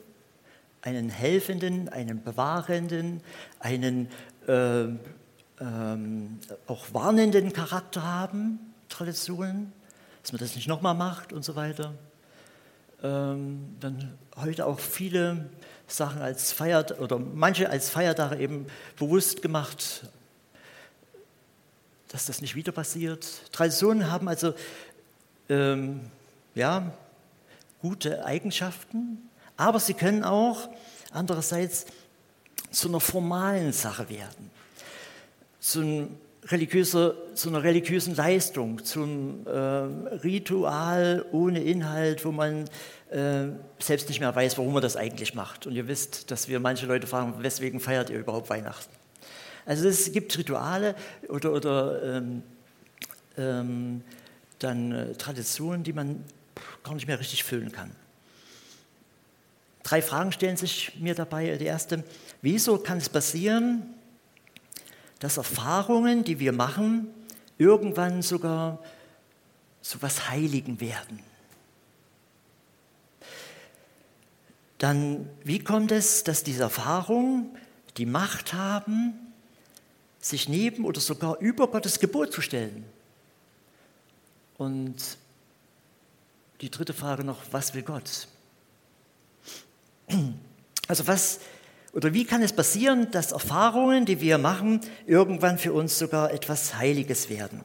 einen 0.80 1.10
helfenden, 1.10 1.90
einen 1.90 2.22
bewahrenden, 2.22 3.20
einen 3.60 4.08
äh, 4.48 4.84
ähm, 5.60 6.38
auch 6.66 6.86
warnenden 6.94 7.52
Charakter 7.52 8.02
haben, 8.02 8.58
Traditionen, 8.88 9.70
dass 10.22 10.32
man 10.32 10.38
das 10.38 10.56
nicht 10.56 10.66
nochmal 10.66 10.94
macht 10.94 11.34
und 11.34 11.44
so 11.44 11.56
weiter 11.56 11.92
ähm, 13.02 13.76
dann 13.80 14.16
heute 14.36 14.66
auch 14.66 14.80
viele 14.80 15.50
Sachen 15.86 16.20
als 16.20 16.52
Feiertag 16.52 17.00
oder 17.00 17.18
manche 17.18 17.70
als 17.70 17.90
Feiertage 17.90 18.38
eben 18.38 18.66
bewusst 18.98 19.42
gemacht, 19.42 20.04
dass 22.08 22.26
das 22.26 22.40
nicht 22.40 22.54
wieder 22.54 22.72
passiert. 22.72 23.52
Traditionen 23.52 24.10
haben 24.10 24.28
also 24.28 24.54
ähm, 25.48 26.00
ja, 26.54 26.92
gute 27.80 28.24
Eigenschaften, 28.24 29.28
aber 29.56 29.78
sie 29.80 29.94
können 29.94 30.24
auch 30.24 30.68
andererseits 31.12 31.86
zu 32.70 32.88
einer 32.88 33.00
formalen 33.00 33.72
Sache 33.72 34.08
werden, 34.08 34.50
zu 35.60 35.80
einem 35.80 36.18
religiöser, 36.46 37.14
zu 37.34 37.48
einer 37.48 37.62
religiösen 37.62 38.14
Leistung, 38.14 38.84
zum 38.84 39.46
äh, 39.46 39.50
Ritual 39.50 41.24
ohne 41.32 41.62
Inhalt, 41.62 42.24
wo 42.24 42.32
man 42.32 42.64
äh, 43.10 43.46
selbst 43.78 44.08
nicht 44.08 44.20
mehr 44.20 44.34
weiß, 44.34 44.58
warum 44.58 44.72
man 44.72 44.82
das 44.82 44.96
eigentlich 44.96 45.34
macht. 45.34 45.66
Und 45.66 45.74
ihr 45.74 45.88
wisst, 45.88 46.30
dass 46.30 46.48
wir 46.48 46.60
manche 46.60 46.86
Leute 46.86 47.06
fragen, 47.06 47.34
weswegen 47.42 47.80
feiert 47.80 48.10
ihr 48.10 48.18
überhaupt 48.18 48.48
Weihnachten? 48.50 48.92
Also 49.64 49.88
es 49.88 50.12
gibt 50.12 50.36
Rituale 50.38 50.94
oder, 51.28 51.52
oder 51.52 52.02
ähm, 52.16 52.42
ähm, 53.36 54.02
dann 54.60 54.92
äh, 54.92 55.14
Traditionen, 55.14 55.82
die 55.82 55.92
man 55.92 56.24
gar 56.84 56.94
nicht 56.94 57.08
mehr 57.08 57.18
richtig 57.18 57.42
füllen 57.42 57.72
kann. 57.72 57.90
drei 59.82 60.02
Fragen 60.02 60.32
stellen 60.32 60.56
sich 60.56 60.98
mir 61.00 61.14
dabei. 61.14 61.56
Die 61.56 61.64
erste, 61.64 62.04
wieso 62.42 62.78
kann 62.78 62.98
es 62.98 63.08
passieren, 63.08 63.95
dass 65.18 65.36
Erfahrungen, 65.36 66.24
die 66.24 66.38
wir 66.38 66.52
machen, 66.52 67.08
irgendwann 67.58 68.22
sogar 68.22 68.82
zu 69.80 70.02
was 70.02 70.28
Heiligen 70.28 70.80
werden? 70.80 71.20
Dann, 74.78 75.28
wie 75.42 75.60
kommt 75.60 75.90
es, 75.90 76.22
dass 76.24 76.42
diese 76.42 76.64
Erfahrungen 76.64 77.56
die 77.96 78.04
Macht 78.04 78.52
haben, 78.52 79.14
sich 80.20 80.48
neben 80.48 80.84
oder 80.84 81.00
sogar 81.00 81.38
über 81.38 81.68
Gottes 81.68 81.98
Gebot 81.98 82.32
zu 82.32 82.42
stellen? 82.42 82.84
Und 84.58 84.96
die 86.60 86.70
dritte 86.70 86.92
Frage 86.92 87.24
noch, 87.24 87.40
was 87.52 87.74
will 87.74 87.82
Gott? 87.82 88.28
Also 90.88 91.06
was 91.06 91.40
oder 91.96 92.12
wie 92.12 92.26
kann 92.26 92.42
es 92.42 92.52
passieren, 92.52 93.10
dass 93.10 93.32
Erfahrungen, 93.32 94.04
die 94.04 94.20
wir 94.20 94.36
machen, 94.36 94.82
irgendwann 95.06 95.56
für 95.56 95.72
uns 95.72 95.98
sogar 95.98 96.30
etwas 96.30 96.76
Heiliges 96.76 97.30
werden? 97.30 97.62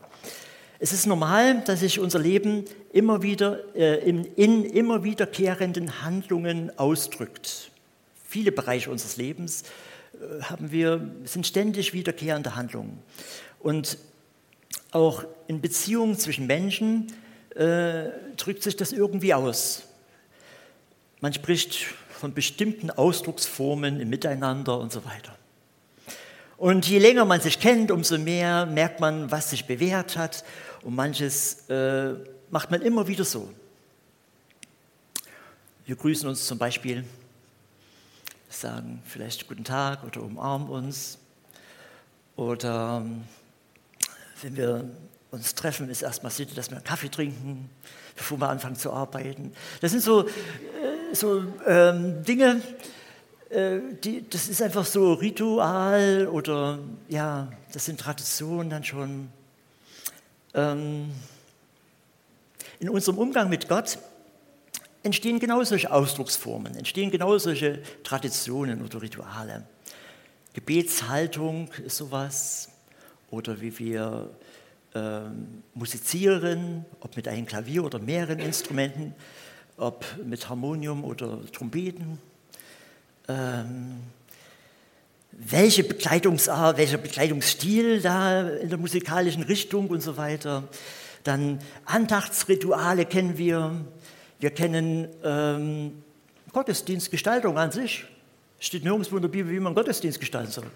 Es 0.79 0.93
ist 0.93 1.05
normal, 1.05 1.61
dass 1.65 1.81
sich 1.81 1.99
unser 1.99 2.19
Leben 2.19 2.63
immer 2.93 3.23
wieder 3.23 3.59
äh, 3.75 3.97
in, 4.07 4.23
in 4.23 4.63
immer 4.63 5.03
wiederkehrenden 5.03 6.01
Handlungen 6.01 6.71
ausdrückt. 6.79 7.71
Viele 8.25 8.53
Bereiche 8.53 8.89
unseres 8.89 9.17
Lebens 9.17 9.63
äh, 10.13 10.43
haben 10.43 10.71
wir, 10.71 11.11
sind 11.25 11.45
ständig 11.45 11.91
wiederkehrende 11.91 12.55
Handlungen. 12.55 12.99
Und 13.59 13.97
auch 14.91 15.25
in 15.47 15.59
Beziehungen 15.59 16.17
zwischen 16.17 16.47
Menschen 16.47 17.07
äh, 17.53 18.05
drückt 18.37 18.63
sich 18.63 18.77
das 18.77 18.93
irgendwie 18.93 19.33
aus. 19.33 19.83
Man 21.19 21.33
spricht 21.33 21.87
von 22.21 22.35
bestimmten 22.35 22.91
Ausdrucksformen 22.91 23.99
im 23.99 24.09
Miteinander 24.09 24.77
und 24.79 24.91
so 24.91 25.03
weiter. 25.05 25.35
Und 26.55 26.87
je 26.87 26.99
länger 26.99 27.25
man 27.25 27.41
sich 27.41 27.59
kennt, 27.59 27.89
umso 27.89 28.19
mehr 28.19 28.67
merkt 28.67 28.99
man, 28.99 29.31
was 29.31 29.49
sich 29.49 29.65
bewährt 29.65 30.17
hat. 30.17 30.43
Und 30.83 30.93
manches 30.93 31.67
äh, 31.67 32.13
macht 32.51 32.69
man 32.69 32.83
immer 32.83 33.07
wieder 33.07 33.23
so. 33.23 33.51
Wir 35.87 35.95
grüßen 35.95 36.29
uns 36.29 36.45
zum 36.45 36.59
Beispiel, 36.59 37.05
sagen 38.49 39.01
vielleicht 39.07 39.47
guten 39.47 39.63
Tag 39.63 40.03
oder 40.03 40.21
umarmen 40.21 40.69
uns. 40.69 41.17
Oder 42.35 43.03
wenn 44.43 44.55
wir 44.55 44.91
uns 45.31 45.55
treffen, 45.55 45.89
ist 45.89 46.03
erstmal 46.03 46.31
Sitte, 46.31 46.53
dass 46.53 46.69
wir 46.69 46.77
einen 46.77 46.85
Kaffee 46.85 47.09
trinken, 47.09 47.69
bevor 48.15 48.37
wir 48.37 48.49
anfangen 48.49 48.75
zu 48.75 48.91
arbeiten. 48.91 49.53
Das 49.79 49.91
sind 49.91 50.01
so, 50.01 50.27
so 51.13 51.43
ähm, 51.65 52.23
Dinge, 52.23 52.61
äh, 53.49 53.79
die, 54.03 54.27
das 54.29 54.47
ist 54.47 54.61
einfach 54.61 54.85
so 54.85 55.13
Ritual 55.13 56.27
oder 56.27 56.79
ja, 57.09 57.51
das 57.73 57.85
sind 57.85 57.99
Traditionen 57.99 58.69
dann 58.69 58.83
schon. 58.83 59.29
Ähm, 60.53 61.11
in 62.79 62.89
unserem 62.89 63.19
Umgang 63.19 63.47
mit 63.49 63.69
Gott 63.69 63.99
entstehen 65.03 65.39
genau 65.39 65.63
solche 65.63 65.91
Ausdrucksformen, 65.91 66.75
entstehen 66.75 67.11
genau 67.11 67.37
solche 67.37 67.81
Traditionen 68.03 68.83
oder 68.83 69.01
Rituale. 69.01 69.65
Gebetshaltung 70.53 71.69
ist 71.85 71.97
sowas, 71.97 72.69
oder 73.29 73.61
wie 73.61 73.77
wir 73.79 74.29
ähm, 74.93 75.63
musizieren, 75.73 76.85
ob 76.99 77.15
mit 77.15 77.27
einem 77.27 77.45
Klavier 77.45 77.83
oder 77.85 77.99
mehreren 77.99 78.39
Instrumenten, 78.39 79.15
ob 79.81 80.05
mit 80.23 80.47
Harmonium 80.47 81.03
oder 81.03 81.39
Trompeten. 81.51 82.19
Ähm, 83.27 83.95
welche 85.31 85.83
Bekleidungsart, 85.83 86.77
welcher 86.77 86.99
Bekleidungsstil 86.99 87.99
da 88.01 88.47
in 88.47 88.69
der 88.69 88.77
musikalischen 88.77 89.41
Richtung 89.43 89.87
und 89.87 90.01
so 90.01 90.17
weiter. 90.17 90.63
Dann 91.23 91.59
Andachtsrituale 91.85 93.05
kennen 93.05 93.37
wir. 93.37 93.73
Wir 94.39 94.51
kennen 94.51 95.07
ähm, 95.23 96.03
Gottesdienstgestaltung 96.53 97.57
an 97.57 97.71
sich. 97.71 98.05
Steht 98.59 98.83
nirgendwo 98.83 99.15
in 99.15 99.23
der 99.23 99.29
Bibel, 99.29 99.51
wie 99.51 99.59
man 99.59 99.73
Gottesdienst 99.73 100.19
gestalten 100.19 100.51
soll. 100.51 100.67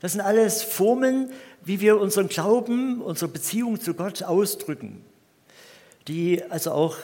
Das 0.00 0.12
sind 0.12 0.20
alles 0.22 0.62
Formen, 0.62 1.30
wie 1.64 1.80
wir 1.80 2.00
unseren 2.00 2.28
Glauben, 2.28 3.00
unsere 3.00 3.30
Beziehung 3.30 3.80
zu 3.80 3.94
Gott 3.94 4.22
ausdrücken, 4.24 5.04
die 6.08 6.42
also 6.50 6.72
auch 6.72 6.96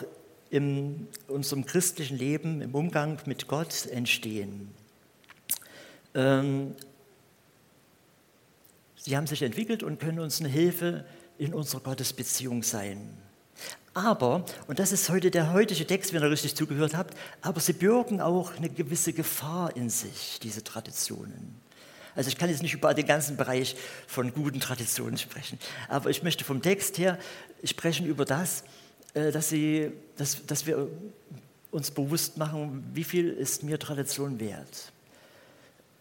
in 0.55 1.09
unserem 1.27 1.65
christlichen 1.65 2.17
Leben, 2.17 2.61
im 2.61 2.73
Umgang 2.73 3.19
mit 3.25 3.47
Gott 3.47 3.87
entstehen. 3.87 4.69
Ähm, 6.13 6.75
sie 8.95 9.17
haben 9.17 9.27
sich 9.27 9.41
entwickelt 9.41 9.83
und 9.83 9.99
können 9.99 10.19
uns 10.19 10.39
eine 10.39 10.47
Hilfe 10.47 11.03
in 11.37 11.53
unserer 11.53 11.81
Gottesbeziehung 11.81 12.63
sein. 12.63 13.17
Aber, 13.93 14.45
und 14.67 14.79
das 14.79 14.93
ist 14.93 15.09
heute 15.09 15.29
der 15.29 15.51
heutige 15.51 15.85
Text, 15.85 16.13
wenn 16.13 16.23
ihr 16.23 16.31
richtig 16.31 16.55
zugehört 16.55 16.95
habt, 16.95 17.17
aber 17.41 17.59
sie 17.59 17.73
birgen 17.73 18.21
auch 18.21 18.55
eine 18.55 18.69
gewisse 18.69 19.11
Gefahr 19.11 19.75
in 19.75 19.89
sich, 19.89 20.39
diese 20.41 20.63
Traditionen. 20.63 21.59
Also 22.15 22.29
ich 22.29 22.37
kann 22.37 22.49
jetzt 22.49 22.61
nicht 22.61 22.73
über 22.73 22.93
den 22.93 23.05
ganzen 23.05 23.35
Bereich 23.35 23.75
von 24.07 24.33
guten 24.33 24.61
Traditionen 24.61 25.17
sprechen, 25.17 25.59
aber 25.89 26.09
ich 26.09 26.23
möchte 26.23 26.45
vom 26.45 26.61
Text 26.61 26.97
her 26.97 27.19
sprechen 27.65 28.05
über 28.05 28.23
das, 28.23 28.63
dass, 29.15 29.49
sie, 29.49 29.91
dass, 30.17 30.45
dass 30.45 30.67
wir 30.67 30.89
uns 31.71 31.91
bewusst 31.91 32.37
machen, 32.37 32.83
wie 32.93 33.03
viel 33.03 33.29
ist 33.29 33.63
mir 33.63 33.79
Tradition 33.79 34.39
wert? 34.39 34.91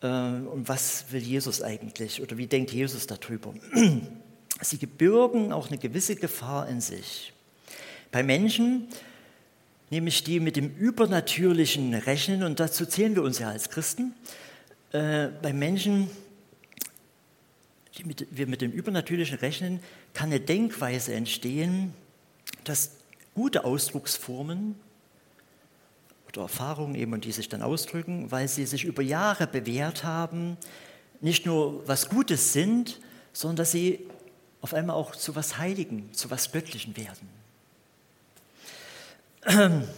Äh, 0.02 0.06
und 0.06 0.68
was 0.68 1.06
will 1.10 1.22
Jesus 1.22 1.62
eigentlich 1.62 2.20
oder 2.20 2.36
wie 2.36 2.46
denkt 2.46 2.72
Jesus 2.72 3.06
darüber? 3.06 3.54
Sie 4.60 4.78
gebürgen 4.78 5.52
auch 5.52 5.68
eine 5.68 5.78
gewisse 5.78 6.14
Gefahr 6.14 6.68
in 6.68 6.80
sich. 6.80 7.32
Bei 8.12 8.22
Menschen, 8.22 8.88
nämlich 9.90 10.22
die 10.22 10.38
mit 10.38 10.56
dem 10.56 10.74
Übernatürlichen 10.76 11.92
rechnen, 11.94 12.44
und 12.44 12.60
dazu 12.60 12.86
zählen 12.86 13.16
wir 13.16 13.22
uns 13.22 13.40
ja 13.40 13.48
als 13.48 13.70
Christen, 13.70 14.14
äh, 14.92 15.28
bei 15.42 15.52
Menschen, 15.52 16.08
die 17.98 18.04
mit, 18.04 18.26
wir 18.30 18.46
mit 18.46 18.60
dem 18.60 18.70
Übernatürlichen 18.70 19.38
rechnen, 19.38 19.80
kann 20.14 20.30
eine 20.30 20.40
Denkweise 20.40 21.14
entstehen, 21.14 21.92
dass 22.62 22.92
gute 23.34 23.64
Ausdrucksformen 23.64 24.76
oder 26.28 26.42
Erfahrungen 26.42 26.94
eben, 26.94 27.20
die 27.20 27.32
sich 27.32 27.48
dann 27.48 27.62
ausdrücken, 27.62 28.30
weil 28.30 28.48
sie 28.48 28.66
sich 28.66 28.84
über 28.84 29.02
Jahre 29.02 29.46
bewährt 29.46 30.04
haben, 30.04 30.56
nicht 31.20 31.46
nur 31.46 31.86
was 31.86 32.08
Gutes 32.08 32.52
sind, 32.52 33.00
sondern 33.32 33.56
dass 33.56 33.72
sie 33.72 34.00
auf 34.60 34.74
einmal 34.74 34.96
auch 34.96 35.14
zu 35.14 35.36
was 35.36 35.58
Heiligen, 35.58 36.12
zu 36.12 36.30
was 36.30 36.52
Göttlichen 36.52 36.96
werden. 36.96 37.28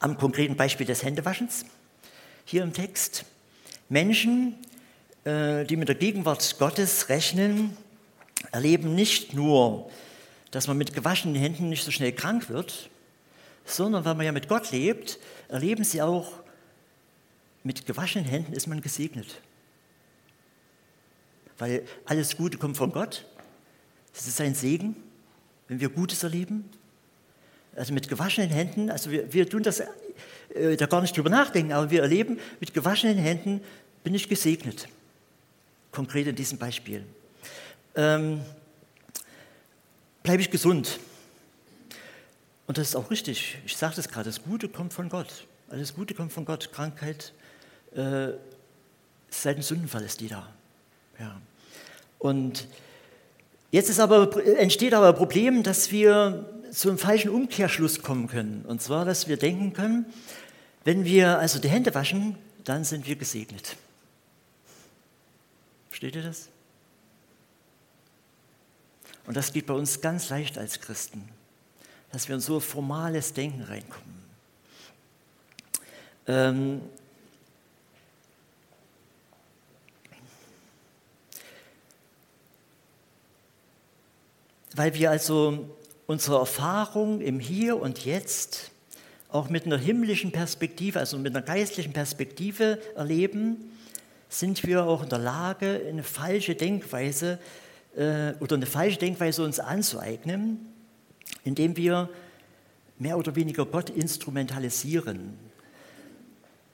Am 0.00 0.18
konkreten 0.18 0.56
Beispiel 0.56 0.86
des 0.86 1.02
Händewaschens 1.02 1.64
hier 2.44 2.62
im 2.62 2.72
Text. 2.72 3.24
Menschen, 3.88 4.54
äh, 5.24 5.64
die 5.64 5.76
mit 5.76 5.88
der 5.88 5.94
Gegenwart 5.94 6.58
Gottes 6.58 7.08
rechnen, 7.08 7.76
erleben 8.52 8.94
nicht 8.94 9.34
nur, 9.34 9.90
dass 10.50 10.66
man 10.66 10.76
mit 10.76 10.94
gewaschenen 10.94 11.36
Händen 11.36 11.68
nicht 11.68 11.84
so 11.84 11.90
schnell 11.90 12.12
krank 12.12 12.48
wird, 12.48 12.90
sondern 13.64 14.04
weil 14.04 14.14
man 14.14 14.26
ja 14.26 14.32
mit 14.32 14.48
Gott 14.48 14.70
lebt, 14.72 15.18
erleben 15.48 15.84
sie 15.84 16.02
auch, 16.02 16.32
mit 17.62 17.86
gewaschenen 17.86 18.26
Händen 18.26 18.52
ist 18.52 18.66
man 18.66 18.80
gesegnet. 18.80 19.40
Weil 21.58 21.84
alles 22.06 22.36
Gute 22.36 22.56
kommt 22.56 22.76
von 22.76 22.90
Gott. 22.90 23.26
Es 24.14 24.26
ist 24.26 24.40
ein 24.40 24.54
Segen, 24.54 24.96
wenn 25.68 25.78
wir 25.78 25.90
Gutes 25.90 26.22
erleben. 26.22 26.68
Also 27.76 27.92
mit 27.92 28.08
gewaschenen 28.08 28.50
Händen, 28.50 28.90
also 28.90 29.10
wir, 29.10 29.32
wir 29.32 29.48
tun 29.48 29.62
das 29.62 29.80
äh, 30.54 30.76
da 30.76 30.86
gar 30.86 31.02
nicht 31.02 31.16
drüber 31.16 31.30
nachdenken, 31.30 31.72
aber 31.72 31.90
wir 31.90 32.02
erleben, 32.02 32.38
mit 32.58 32.74
gewaschenen 32.74 33.18
Händen 33.18 33.60
bin 34.02 34.14
ich 34.14 34.28
gesegnet. 34.28 34.88
Konkret 35.92 36.26
in 36.26 36.34
diesem 36.34 36.58
Beispiel. 36.58 37.04
Ähm, 37.94 38.40
Bleibe 40.22 40.42
ich 40.42 40.50
gesund. 40.50 41.00
Und 42.66 42.78
das 42.78 42.90
ist 42.90 42.96
auch 42.96 43.10
richtig. 43.10 43.58
Ich 43.66 43.76
sage 43.76 43.96
das 43.96 44.08
gerade, 44.08 44.28
das 44.28 44.42
Gute 44.42 44.68
kommt 44.68 44.92
von 44.92 45.08
Gott. 45.08 45.46
Alles 45.70 45.94
Gute 45.94 46.14
kommt 46.14 46.32
von 46.32 46.44
Gott. 46.44 46.72
Krankheit, 46.72 47.32
äh, 47.94 48.28
seit 49.30 49.56
dem 49.56 49.62
Sündenfall 49.62 50.02
ist 50.02 50.20
die 50.20 50.28
da. 50.28 50.48
Ja. 51.18 51.40
Und 52.18 52.68
jetzt 53.70 53.98
aber, 53.98 54.46
entsteht 54.58 54.94
aber 54.94 55.08
ein 55.08 55.14
Problem, 55.14 55.62
dass 55.62 55.90
wir 55.90 56.48
zu 56.70 56.88
einem 56.88 56.98
falschen 56.98 57.30
Umkehrschluss 57.30 58.02
kommen 58.02 58.28
können. 58.28 58.64
Und 58.66 58.82
zwar, 58.82 59.04
dass 59.04 59.26
wir 59.26 59.36
denken 59.36 59.72
können, 59.72 60.06
wenn 60.84 61.04
wir 61.04 61.38
also 61.38 61.58
die 61.58 61.68
Hände 61.68 61.94
waschen, 61.94 62.36
dann 62.64 62.84
sind 62.84 63.06
wir 63.06 63.16
gesegnet. 63.16 63.76
Versteht 65.88 66.14
ihr 66.14 66.22
das? 66.22 66.48
Und 69.30 69.36
das 69.36 69.52
geht 69.52 69.66
bei 69.66 69.74
uns 69.74 70.00
ganz 70.00 70.28
leicht 70.30 70.58
als 70.58 70.80
Christen, 70.80 71.22
dass 72.10 72.26
wir 72.26 72.34
in 72.34 72.40
so 72.40 72.58
formales 72.58 73.32
Denken 73.32 73.62
reinkommen. 73.62 74.24
Ähm, 76.26 76.80
weil 84.74 84.94
wir 84.94 85.12
also 85.12 85.76
unsere 86.08 86.38
Erfahrung 86.38 87.20
im 87.20 87.38
Hier 87.38 87.80
und 87.80 88.04
Jetzt 88.04 88.72
auch 89.28 89.48
mit 89.48 89.64
einer 89.64 89.78
himmlischen 89.78 90.32
Perspektive, 90.32 90.98
also 90.98 91.16
mit 91.18 91.36
einer 91.36 91.46
geistlichen 91.46 91.92
Perspektive 91.92 92.80
erleben, 92.96 93.78
sind 94.28 94.64
wir 94.64 94.86
auch 94.86 95.04
in 95.04 95.08
der 95.08 95.20
Lage, 95.20 95.82
eine 95.88 96.02
falsche 96.02 96.56
Denkweise 96.56 97.38
äh, 97.96 98.34
oder 98.40 98.56
eine 98.56 98.66
falsche 98.66 98.98
Denkweise 98.98 99.44
uns 99.44 99.60
anzueignen, 99.60 100.66
indem 101.44 101.76
wir 101.76 102.08
mehr 102.98 103.16
oder 103.16 103.34
weniger 103.34 103.64
Gott 103.64 103.90
instrumentalisieren 103.90 105.38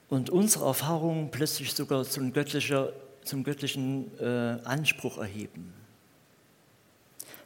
und 0.09 0.29
unsere 0.29 0.65
Erfahrungen 0.65 1.31
plötzlich 1.31 1.73
sogar 1.73 2.03
zum, 2.03 2.33
zum 3.23 3.43
göttlichen 3.43 4.11
äh, 4.19 4.25
Anspruch 4.63 5.17
erheben. 5.17 5.73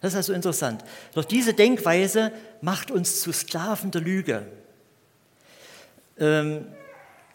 Das 0.01 0.13
ist 0.13 0.17
also 0.17 0.33
interessant. 0.33 0.83
Doch 1.13 1.25
diese 1.25 1.53
Denkweise 1.53 2.31
macht 2.61 2.89
uns 2.89 3.21
zu 3.21 3.31
Sklaven 3.31 3.91
der 3.91 4.01
Lüge. 4.01 4.47
Ähm, 6.17 6.65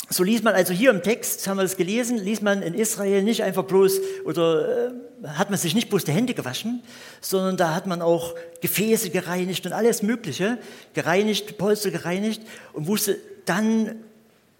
so 0.08 0.22
liest 0.22 0.44
man 0.44 0.54
also 0.54 0.72
hier 0.72 0.90
im 0.90 1.02
Text, 1.02 1.46
haben 1.48 1.56
wir 1.56 1.64
es 1.64 1.76
gelesen, 1.76 2.16
liest 2.18 2.42
man 2.42 2.62
in 2.62 2.75
Israel 2.75 3.22
nicht 3.22 3.42
einfach 3.42 3.64
bloß 3.64 4.00
oder 4.25 4.88
äh, 4.88 4.90
hat 5.28 5.50
man 5.50 5.58
sich 5.58 5.75
nicht 5.75 5.88
bloß 5.88 6.04
die 6.04 6.12
Hände 6.12 6.34
gewaschen, 6.34 6.82
sondern 7.20 7.56
da 7.56 7.75
hat 7.75 7.86
man 7.86 8.02
auch 8.02 8.34
Gefäße 8.60 9.10
gereinigt 9.10 9.66
und 9.66 9.72
alles 9.72 10.02
Mögliche 10.02 10.58
gereinigt, 10.94 11.58
Polster 11.58 11.90
gereinigt 11.90 12.42
und 12.72 12.86
wusste, 12.86 13.18
dann 13.46 13.96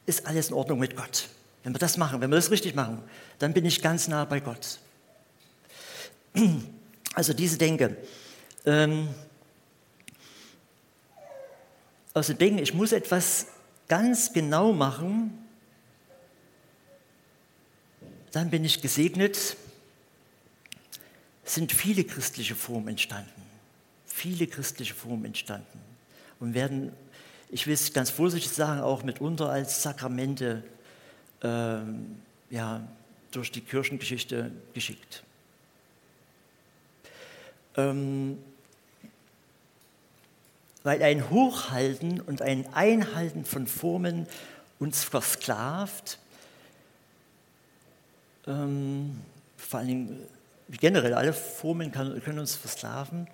ist 0.07 0.27
alles 0.27 0.49
in 0.49 0.55
Ordnung 0.55 0.81
mit 0.81 0.97
Gott. 0.97 1.29
Wenn 1.63 1.75
wir 1.75 1.79
das 1.79 1.97
machen, 1.97 2.21
wenn 2.21 2.31
wir 2.31 2.37
das 2.37 2.51
richtig 2.51 2.75
machen, 2.75 3.03
dann 3.39 3.53
bin 3.53 3.65
ich 3.65 3.83
ganz 3.83 4.09
nah 4.09 4.25
bei 4.25 4.41
Gott. 4.41 4.79
Also 7.15 7.33
diese 7.33 7.57
Denke. 7.57 7.97
Ähm, 8.67 9.09
also 12.13 12.35
denken, 12.35 12.59
ich 12.59 12.75
muss 12.75 12.93
etwas 12.93 13.47
ganz 13.89 14.33
genau 14.33 14.73
machen, 14.73 15.47
dann 18.33 18.51
bin 18.51 18.65
ich 18.65 18.83
gesegnet, 18.83 19.57
sind 21.45 21.73
viele 21.73 22.05
christliche 22.05 22.55
Formen 22.55 22.89
entstanden. 22.89 23.31
Viele 24.07 24.47
christliche 24.47 24.95
Formen 24.95 25.27
entstanden 25.27 25.79
und 26.41 26.55
werden, 26.55 26.93
ich 27.51 27.67
will 27.67 27.75
es 27.75 27.93
ganz 27.93 28.11
vorsichtig 28.11 28.53
sagen, 28.53 28.81
auch 28.81 29.05
mitunter 29.05 29.51
als 29.51 29.83
Sakramente 29.83 30.65
ähm, 31.43 32.17
ja, 32.51 32.87
durch 33.31 33.53
die 33.53 33.61
Kirchengeschichte 33.61 34.51
geschickt. 34.75 35.23
Ähm, 37.77 38.39
weil 40.87 41.03
ein 41.03 41.31
Hochhalten 41.31 42.21
und 42.21 42.43
ein 42.43 42.65
Einhalten 42.73 43.45
von 43.45 43.67
Formen 43.67 44.29
uns 44.79 45.03
versklavt, 45.03 46.21
ähm, 48.47 49.19
vor 49.57 49.81
allen 49.81 49.89
Dingen 49.89 50.23
generell 50.71 51.15
alle 51.15 51.33
Formen 51.33 51.91
kann, 51.91 52.23
können 52.23 52.39
uns 52.39 52.55
versklaven, 52.55 53.27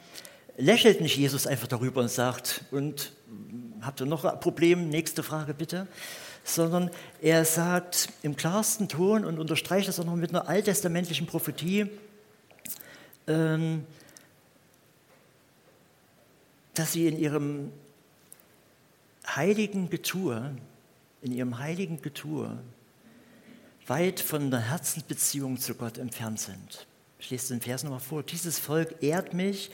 lächelt 0.56 1.02
nicht 1.02 1.18
Jesus 1.18 1.46
einfach 1.46 1.66
darüber 1.66 2.00
und 2.00 2.10
sagt, 2.10 2.64
und 2.70 3.12
habt 3.82 4.00
ihr 4.00 4.06
noch 4.06 4.24
ein 4.24 4.40
Problem? 4.40 4.88
Nächste 4.88 5.22
Frage 5.22 5.52
bitte. 5.52 5.86
Sondern 6.44 6.90
er 7.20 7.44
sagt 7.44 8.08
im 8.22 8.34
klarsten 8.34 8.88
Ton 8.88 9.26
und 9.26 9.38
unterstreicht 9.38 9.88
das 9.88 10.00
auch 10.00 10.06
noch 10.06 10.16
mit 10.16 10.30
einer 10.30 10.48
alttestamentlichen 10.48 11.26
Prophetie, 11.26 11.90
ähm, 13.26 13.84
dass 16.74 16.92
sie 16.92 17.06
in 17.06 17.18
ihrem 17.18 17.72
heiligen 19.26 19.90
Getue, 19.90 20.56
in 21.20 21.32
ihrem 21.32 21.58
heiligen 21.58 22.02
Getue 22.02 22.58
weit 23.86 24.20
von 24.20 24.50
der 24.50 24.60
Herzensbeziehung 24.60 25.58
zu 25.58 25.74
Gott 25.74 25.98
entfernt 25.98 26.40
sind. 26.40 26.86
Ich 27.18 27.30
lese 27.30 27.54
den 27.54 27.60
Vers 27.60 27.84
nochmal 27.84 28.00
vor. 28.00 28.22
Dieses 28.22 28.58
Volk 28.58 29.02
ehrt 29.02 29.34
mich 29.34 29.70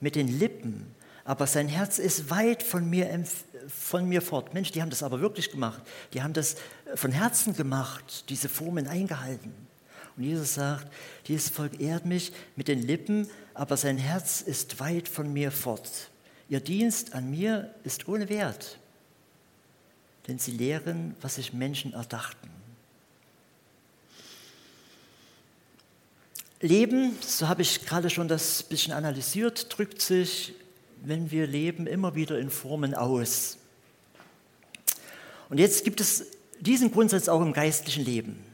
mit 0.00 0.16
den 0.16 0.28
Lippen, 0.28 0.86
aber 1.24 1.46
sein 1.46 1.68
Herz 1.68 1.98
ist 1.98 2.30
weit 2.30 2.62
von 2.62 2.88
mir, 2.88 3.24
von 3.68 4.08
mir 4.08 4.20
fort. 4.20 4.54
Mensch, 4.54 4.72
die 4.72 4.82
haben 4.82 4.90
das 4.90 5.02
aber 5.02 5.20
wirklich 5.20 5.50
gemacht. 5.50 5.82
Die 6.12 6.22
haben 6.22 6.32
das 6.32 6.56
von 6.94 7.12
Herzen 7.12 7.54
gemacht, 7.54 8.28
diese 8.28 8.48
Formen 8.48 8.88
eingehalten. 8.88 9.52
Und 10.16 10.24
Jesus 10.24 10.54
sagt, 10.54 10.92
dieses 11.28 11.48
Volk 11.48 11.80
ehrt 11.80 12.04
mich 12.04 12.32
mit 12.56 12.68
den 12.68 12.82
Lippen, 12.82 13.28
aber 13.54 13.76
sein 13.76 13.96
Herz 13.96 14.42
ist 14.42 14.80
weit 14.80 15.08
von 15.08 15.32
mir 15.32 15.50
fort. 15.50 16.10
Ihr 16.52 16.60
Dienst 16.60 17.14
an 17.14 17.30
mir 17.30 17.74
ist 17.82 18.08
ohne 18.08 18.28
Wert, 18.28 18.76
denn 20.28 20.38
sie 20.38 20.50
lehren, 20.50 21.16
was 21.22 21.36
sich 21.36 21.54
Menschen 21.54 21.94
erdachten. 21.94 22.50
Leben, 26.60 27.16
so 27.22 27.48
habe 27.48 27.62
ich 27.62 27.86
gerade 27.86 28.10
schon 28.10 28.28
das 28.28 28.64
bisschen 28.64 28.92
analysiert, 28.92 29.66
drückt 29.74 30.02
sich, 30.02 30.52
wenn 31.02 31.30
wir 31.30 31.46
leben, 31.46 31.86
immer 31.86 32.14
wieder 32.14 32.38
in 32.38 32.50
Formen 32.50 32.94
aus. 32.94 33.56
Und 35.48 35.56
jetzt 35.56 35.84
gibt 35.84 36.02
es 36.02 36.26
diesen 36.60 36.92
Grundsatz 36.92 37.28
auch 37.28 37.40
im 37.40 37.54
geistlichen 37.54 38.04
Leben. 38.04 38.44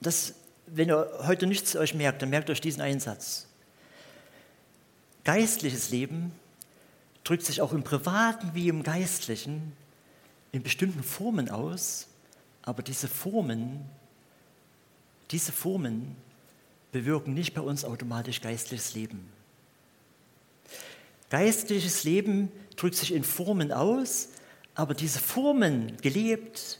Das, 0.00 0.32
wenn 0.64 0.88
ihr 0.88 1.10
heute 1.26 1.46
nichts 1.46 1.76
euch 1.76 1.92
merkt, 1.92 2.22
dann 2.22 2.30
merkt 2.30 2.48
euch 2.48 2.62
diesen 2.62 2.80
Einsatz. 2.80 3.48
Geistliches 5.24 5.90
Leben 5.90 6.32
drückt 7.24 7.44
sich 7.44 7.60
auch 7.60 7.72
im 7.72 7.82
privaten 7.82 8.50
wie 8.54 8.68
im 8.68 8.82
geistlichen 8.82 9.72
in 10.52 10.62
bestimmten 10.62 11.02
Formen 11.02 11.48
aus, 11.48 12.06
aber 12.62 12.82
diese 12.82 13.08
Formen, 13.08 13.84
diese 15.32 15.50
Formen 15.50 16.14
bewirken 16.92 17.34
nicht 17.34 17.54
bei 17.54 17.60
uns 17.60 17.84
automatisch 17.84 18.40
geistliches 18.40 18.94
Leben. 18.94 19.28
Geistliches 21.30 22.04
Leben 22.04 22.52
drückt 22.76 22.94
sich 22.94 23.12
in 23.12 23.24
Formen 23.24 23.72
aus, 23.72 24.28
aber 24.76 24.94
diese 24.94 25.18
Formen 25.18 25.96
gelebt 25.96 26.78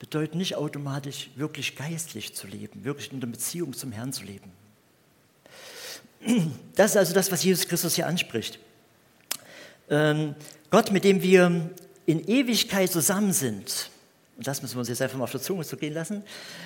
bedeuten 0.00 0.38
nicht 0.38 0.56
automatisch 0.56 1.30
wirklich 1.36 1.76
geistlich 1.76 2.34
zu 2.34 2.48
leben, 2.48 2.82
wirklich 2.82 3.12
in 3.12 3.20
der 3.20 3.28
Beziehung 3.28 3.72
zum 3.72 3.92
Herrn 3.92 4.12
zu 4.12 4.24
leben. 4.24 4.50
Das 6.74 6.92
ist 6.92 6.96
also 6.96 7.14
das, 7.14 7.30
was 7.30 7.44
Jesus 7.44 7.68
Christus 7.68 7.94
hier 7.94 8.08
anspricht. 8.08 8.58
Ähm, 9.92 10.34
Gott, 10.70 10.90
mit 10.90 11.04
dem 11.04 11.22
wir 11.22 11.70
in 12.06 12.26
Ewigkeit 12.26 12.90
zusammen 12.90 13.34
sind, 13.34 13.90
und 14.38 14.46
das 14.46 14.62
müssen 14.62 14.76
wir 14.76 14.78
uns 14.80 14.88
jetzt 14.88 15.02
einfach 15.02 15.18
mal 15.18 15.24
auf 15.24 15.32
der 15.32 15.42
Zunge 15.42 15.66
zu 15.66 15.76
gehen 15.76 15.92
lassen, 15.92 16.24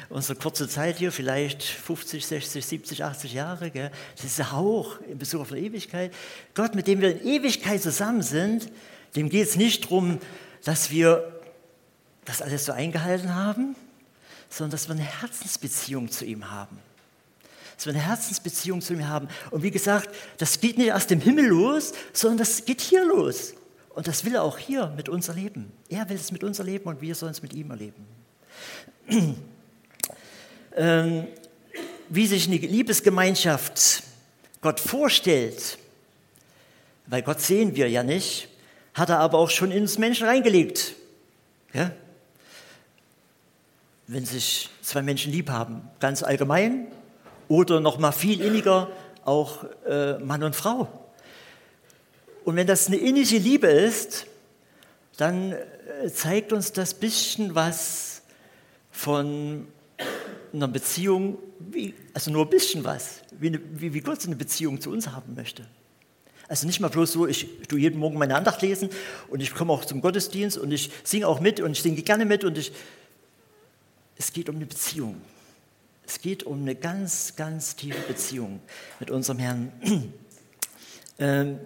unsere 0.09 0.39
kurze 0.39 0.69
Zeit 0.69 0.99
hier, 0.99 1.11
vielleicht 1.11 1.65
50, 1.65 2.25
60, 2.25 2.65
70, 2.65 3.03
80 3.03 3.33
Jahre, 3.33 3.73
gell, 3.73 3.91
das 4.15 4.27
ist 4.27 4.39
ein 4.39 4.53
Hauch 4.53 5.01
in 5.11 5.19
Bezug 5.19 5.41
auf 5.41 5.49
die 5.49 5.57
Ewigkeit. 5.57 6.15
Gott, 6.55 6.77
mit 6.77 6.87
dem 6.87 7.01
wir 7.01 7.21
in 7.21 7.27
Ewigkeit 7.27 7.83
zusammen 7.83 8.23
sind, 8.23 8.71
dem 9.17 9.29
geht 9.29 9.49
es 9.49 9.57
nicht 9.57 9.87
darum, 9.87 10.21
dass 10.65 10.93
wir 10.93 11.41
das 12.25 12.43
alles 12.43 12.65
so 12.65 12.71
eingehalten 12.71 13.35
haben, 13.35 13.75
sondern 14.49 14.71
dass 14.71 14.89
wir 14.89 14.95
eine 14.95 15.03
Herzensbeziehung 15.03 16.13
zu 16.13 16.25
ihm 16.25 16.53
haben 16.53 16.79
dass 17.77 17.87
wir 17.87 17.93
eine 17.93 18.03
Herzensbeziehung 18.03 18.81
zu 18.81 18.95
ihm 18.95 19.07
haben. 19.07 19.29
Und 19.51 19.63
wie 19.63 19.71
gesagt, 19.71 20.09
das 20.39 20.61
geht 20.61 20.79
nicht 20.79 20.93
aus 20.93 21.07
dem 21.07 21.21
Himmel 21.21 21.47
los, 21.47 21.93
sondern 22.13 22.39
das 22.39 22.65
geht 22.65 22.81
hier 22.81 23.05
los. 23.05 23.55
Und 23.91 24.09
das 24.09 24.25
will 24.25 24.35
er 24.35 24.43
auch 24.43 24.59
hier 24.59 24.93
mit 24.97 25.09
uns 25.09 25.29
erleben. 25.29 25.73
Er 25.89 26.09
will 26.09 26.17
es 26.17 26.33
mit 26.33 26.43
uns 26.43 26.59
erleben 26.59 26.89
und 26.89 27.01
wir 27.01 27.15
sollen 27.15 27.33
es 27.33 27.43
mit 27.43 27.53
ihm 27.53 27.71
erleben. 27.71 28.07
ähm, 30.77 31.27
wie 32.09 32.27
sich 32.27 32.47
eine 32.47 32.57
Liebesgemeinschaft 32.57 34.03
Gott 34.61 34.81
vorstellt, 34.81 35.79
weil 37.07 37.23
Gott 37.23 37.41
sehen 37.41 37.77
wir 37.77 37.89
ja 37.89 38.03
nicht, 38.03 38.49
hat 38.95 39.11
er 39.11 39.19
aber 39.19 39.39
auch 39.39 39.51
schon 39.51 39.71
in 39.71 39.83
uns 39.83 39.99
Menschen 39.99 40.27
reingelegt. 40.27 40.95
Ja? 41.73 41.91
Wenn 44.07 44.25
sich 44.25 44.71
zwei 44.83 45.03
Menschen 45.03 45.33
lieb 45.33 45.51
haben, 45.51 45.83
ganz 46.01 46.23
allgemein 46.23 46.87
oder 47.49 47.81
noch 47.81 47.99
mal 47.99 48.13
viel 48.13 48.41
inniger 48.41 48.89
auch 49.25 49.65
äh, 49.87 50.19
Mann 50.19 50.43
und 50.43 50.55
Frau. 50.55 50.89
Und 52.45 52.57
wenn 52.57 52.67
das 52.67 52.87
eine 52.87 52.97
innige 52.97 53.39
Liebe 53.39 53.67
ist, 53.67 54.27
dann 55.17 55.53
äh, 55.53 56.11
zeigt 56.13 56.53
uns 56.53 56.73
das 56.73 56.95
bisschen 56.95 57.55
was 57.55 58.23
von 58.91 59.67
einer 60.53 60.69
Beziehung, 60.69 61.39
wie, 61.59 61.95
also 62.15 62.31
nur 62.31 62.45
ein 62.45 62.51
bisschen 62.51 62.85
was, 62.85 63.23
wie, 63.33 63.49
eine, 63.49 63.61
wie, 63.73 63.93
wie 63.95 64.01
Gott 64.01 64.25
eine 64.25 64.37
Beziehung 64.37 64.81
zu 64.81 64.91
uns 64.91 65.09
haben 65.09 65.35
möchte. 65.35 65.67
Also 66.49 66.67
nicht 66.67 66.79
mal 66.81 66.89
bloß 66.89 67.13
so, 67.13 67.27
ich 67.27 67.49
tue 67.69 67.81
jeden 67.81 67.99
Morgen 67.99 68.19
meine 68.19 68.37
Andacht 68.37 68.63
lesen 68.63 68.89
und 69.29 69.43
ich 69.43 69.53
komme 69.53 69.73
auch 69.73 69.85
zum 69.85 70.01
Gottesdienst 70.01 70.57
und 70.57 70.71
ich 70.71 70.91
singe 71.03 71.27
auch 71.27 71.41
mit 71.41 71.61
und 71.61 71.73
ich 71.73 71.83
singe 71.83 72.01
gerne 72.03 72.25
mit 72.25 72.45
und 72.45 72.57
ich, 72.57 72.73
es 74.17 74.33
geht 74.33 74.49
um 74.49 74.57
eine 74.57 74.67
Beziehung. 74.67 75.21
Es 76.07 76.21
geht 76.21 76.45
um 76.45 76.63
eine 76.63 76.75
ganz, 76.75 77.35
ganz 77.37 77.75
tiefe 77.75 78.01
Beziehung 78.03 78.61
mit 79.01 79.11
unserem 79.11 79.39
Herrn. 79.39 79.73
ähm, 81.19 81.59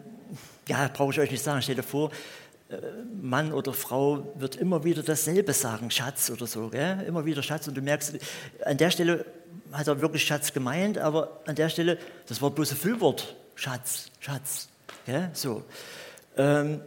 ja, 0.66 0.88
brauche 0.88 1.12
ich 1.12 1.20
euch 1.20 1.30
nicht 1.30 1.44
sagen. 1.44 1.60
Stell 1.60 1.74
dir 1.74 1.82
vor, 1.82 2.10
äh, 2.70 2.76
Mann 3.20 3.52
oder 3.52 3.74
Frau 3.74 4.32
wird 4.36 4.56
immer 4.56 4.82
wieder 4.84 5.02
dasselbe 5.02 5.52
sagen, 5.52 5.90
Schatz 5.90 6.30
oder 6.30 6.46
so. 6.46 6.68
Gell? 6.68 7.02
Immer 7.06 7.26
wieder 7.26 7.42
Schatz. 7.42 7.68
Und 7.68 7.76
du 7.76 7.82
merkst, 7.82 8.14
an 8.64 8.78
der 8.78 8.90
Stelle 8.90 9.26
hat 9.72 9.88
er 9.88 10.00
wirklich 10.00 10.24
Schatz 10.24 10.52
gemeint, 10.52 10.96
aber 10.96 11.40
an 11.46 11.54
der 11.54 11.68
Stelle, 11.68 11.98
das 12.26 12.40
war 12.40 12.50
bloß 12.50 12.72
ein 12.72 12.76
Füllwort. 12.78 13.36
Schatz, 13.56 14.10
Schatz. 14.20 14.68
Gell? 15.04 15.30
So. 15.34 15.64
Ähm, 16.36 16.80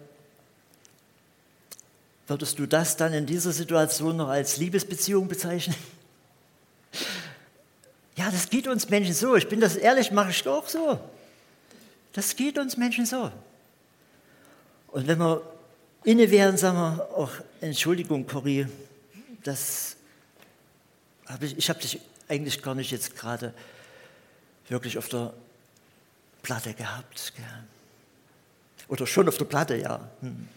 würdest 2.25 2.57
du 2.57 2.65
das 2.65 2.97
dann 2.97 3.13
in 3.13 3.27
dieser 3.27 3.51
Situation 3.51 4.17
noch 4.17 4.29
als 4.29 4.57
Liebesbeziehung 4.57 5.27
bezeichnen? 5.27 5.75
Ja, 8.15 8.29
das 8.29 8.49
geht 8.49 8.67
uns 8.67 8.89
Menschen 8.89 9.13
so. 9.13 9.35
Ich 9.35 9.47
bin 9.47 9.59
das 9.59 9.75
ehrlich, 9.75 10.11
mache 10.11 10.31
ich 10.31 10.47
auch 10.47 10.67
so. 10.67 10.99
Das 12.13 12.35
geht 12.35 12.57
uns 12.59 12.77
Menschen 12.77 13.05
so. 13.05 13.31
Und 14.89 15.07
wenn 15.07 15.17
wir 15.17 15.41
inne 16.03 16.29
wären, 16.29 16.57
sagen 16.57 16.77
wir 16.77 17.09
auch, 17.15 17.31
Entschuldigung, 17.61 18.27
Corrie, 18.27 18.67
das 19.43 19.95
habe 21.25 21.45
ich, 21.45 21.57
ich 21.57 21.69
habe 21.69 21.79
dich 21.79 21.99
eigentlich 22.27 22.61
gar 22.61 22.75
nicht 22.75 22.91
jetzt 22.91 23.15
gerade 23.15 23.53
wirklich 24.69 24.97
auf 24.97 25.07
der 25.09 25.33
Platte 26.43 26.73
gehabt. 26.73 27.33
Gell? 27.35 27.45
Oder 28.87 29.07
schon 29.07 29.27
auf 29.27 29.37
der 29.37 29.45
Platte, 29.45 29.75
ja. 29.75 30.07
Hm. 30.21 30.47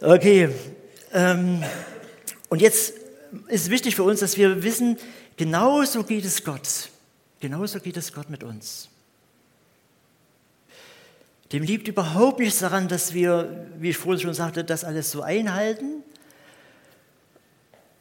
Okay. 0.00 0.48
Ähm, 1.12 1.62
und 2.48 2.62
jetzt 2.62 2.94
ist 3.48 3.64
es 3.64 3.70
wichtig 3.70 3.96
für 3.96 4.04
uns, 4.04 4.20
dass 4.20 4.36
wir 4.36 4.62
wissen, 4.62 4.98
genauso 5.36 6.04
geht 6.04 6.24
es 6.24 6.42
Gott. 6.42 6.90
Genauso 7.40 7.80
geht 7.80 7.96
es 7.96 8.12
Gott 8.12 8.30
mit 8.30 8.42
uns. 8.42 8.88
Dem 11.52 11.62
liegt 11.62 11.86
überhaupt 11.86 12.40
nichts 12.40 12.58
daran, 12.58 12.88
dass 12.88 13.14
wir, 13.14 13.68
wie 13.78 13.90
ich 13.90 13.96
vorhin 13.96 14.20
schon 14.20 14.34
sagte, 14.34 14.64
das 14.64 14.82
alles 14.84 15.10
so 15.10 15.22
einhalten. 15.22 16.02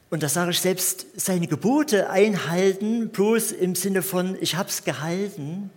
Und 0.10 0.24
das 0.24 0.34
sage 0.34 0.52
ich 0.52 0.60
selbst, 0.60 1.06
seine 1.16 1.48
Gebote 1.48 2.10
einhalten, 2.10 3.10
bloß 3.10 3.52
im 3.52 3.76
Sinne 3.76 4.02
von, 4.02 4.38
ich 4.42 4.56
habe 4.56 4.70
es 4.70 4.84
gehalten. 4.84 5.70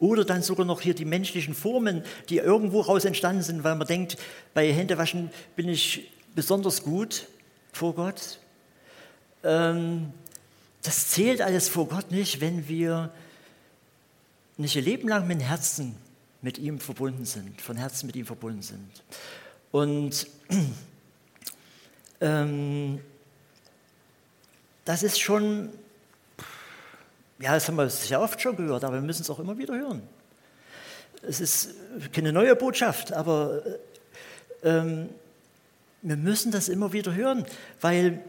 Oder 0.00 0.24
dann 0.24 0.42
sogar 0.42 0.66
noch 0.66 0.80
hier 0.80 0.94
die 0.94 1.04
menschlichen 1.04 1.54
Formen, 1.54 2.02
die 2.28 2.38
irgendwo 2.38 2.80
raus 2.80 3.04
entstanden 3.04 3.42
sind, 3.42 3.64
weil 3.64 3.74
man 3.74 3.86
denkt, 3.86 4.16
bei 4.54 4.70
Händewaschen 4.72 5.30
bin 5.56 5.68
ich 5.68 6.10
besonders 6.34 6.82
gut 6.82 7.26
vor 7.72 7.94
Gott. 7.94 8.38
Ähm, 9.42 10.12
das 10.88 11.08
zählt 11.08 11.42
alles 11.42 11.68
vor 11.68 11.86
Gott 11.86 12.10
nicht, 12.10 12.40
wenn 12.40 12.66
wir 12.66 13.10
nicht 14.56 14.74
ihr 14.74 14.80
Leben 14.80 15.06
lang 15.06 15.26
mit 15.26 15.42
Herzen 15.42 15.94
mit 16.40 16.56
ihm 16.56 16.80
verbunden 16.80 17.26
sind, 17.26 17.60
von 17.60 17.76
Herzen 17.76 18.06
mit 18.06 18.16
ihm 18.16 18.24
verbunden 18.24 18.62
sind. 18.62 19.04
Und 19.70 20.26
ähm, 22.22 23.00
das 24.86 25.02
ist 25.02 25.20
schon, 25.20 25.68
ja, 27.38 27.52
das 27.52 27.68
haben 27.68 27.76
wir 27.76 27.90
sehr 27.90 28.22
oft 28.22 28.40
schon 28.40 28.56
gehört, 28.56 28.82
aber 28.82 28.94
wir 28.94 29.02
müssen 29.02 29.20
es 29.20 29.28
auch 29.28 29.40
immer 29.40 29.58
wieder 29.58 29.74
hören. 29.74 30.00
Es 31.20 31.38
ist 31.38 31.74
keine 32.14 32.32
neue 32.32 32.56
Botschaft, 32.56 33.12
aber 33.12 33.60
ähm, 34.62 35.10
wir 36.00 36.16
müssen 36.16 36.50
das 36.50 36.70
immer 36.70 36.94
wieder 36.94 37.14
hören, 37.14 37.44
weil 37.82 38.22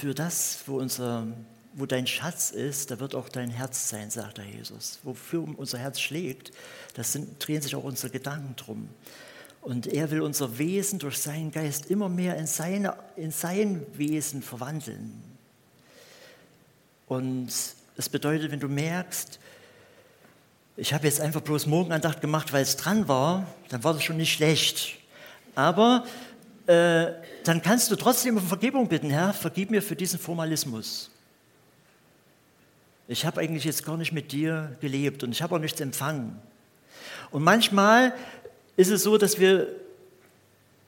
für 0.00 0.14
das, 0.14 0.58
wo 0.66 0.78
unser 0.78 1.26
wo 1.76 1.86
dein 1.86 2.06
Schatz 2.06 2.50
ist, 2.50 2.90
da 2.90 3.00
wird 3.00 3.14
auch 3.14 3.28
dein 3.28 3.50
Herz 3.50 3.88
sein, 3.88 4.10
sagt 4.10 4.38
der 4.38 4.44
Jesus. 4.44 5.00
Wofür 5.02 5.44
unser 5.56 5.78
Herz 5.78 6.00
schlägt, 6.00 6.52
sind, 6.96 7.44
drehen 7.44 7.60
sich 7.62 7.74
auch 7.74 7.82
unsere 7.82 8.12
Gedanken 8.12 8.54
drum. 8.56 8.88
Und 9.60 9.86
er 9.88 10.10
will 10.10 10.20
unser 10.20 10.58
Wesen 10.58 10.98
durch 11.00 11.18
seinen 11.18 11.50
Geist 11.50 11.90
immer 11.90 12.08
mehr 12.08 12.36
in, 12.36 12.46
seine, 12.46 12.96
in 13.16 13.32
sein 13.32 13.84
Wesen 13.94 14.42
verwandeln. 14.42 15.20
Und 17.06 17.50
das 17.96 18.08
bedeutet, 18.08 18.52
wenn 18.52 18.60
du 18.60 18.68
merkst, 18.68 19.40
ich 20.76 20.92
habe 20.92 21.06
jetzt 21.06 21.20
einfach 21.20 21.40
bloß 21.40 21.66
Morgenandacht 21.66 22.20
gemacht, 22.20 22.52
weil 22.52 22.62
es 22.62 22.76
dran 22.76 23.08
war, 23.08 23.46
dann 23.68 23.82
war 23.82 23.94
das 23.94 24.04
schon 24.04 24.16
nicht 24.16 24.32
schlecht. 24.32 24.96
Aber 25.54 26.04
äh, 26.66 27.12
dann 27.44 27.60
kannst 27.62 27.90
du 27.90 27.96
trotzdem 27.96 28.36
um 28.36 28.46
Vergebung 28.46 28.88
bitten, 28.88 29.10
Herr, 29.10 29.34
vergib 29.34 29.70
mir 29.70 29.82
für 29.82 29.96
diesen 29.96 30.18
Formalismus. 30.18 31.10
Ich 33.06 33.26
habe 33.26 33.40
eigentlich 33.40 33.64
jetzt 33.64 33.84
gar 33.84 33.98
nicht 33.98 34.12
mit 34.12 34.32
dir 34.32 34.76
gelebt 34.80 35.22
und 35.22 35.32
ich 35.32 35.42
habe 35.42 35.54
auch 35.54 35.58
nichts 35.58 35.80
empfangen. 35.80 36.40
Und 37.30 37.42
manchmal 37.42 38.14
ist 38.76 38.90
es 38.90 39.02
so, 39.02 39.18
dass 39.18 39.38
wir 39.38 39.68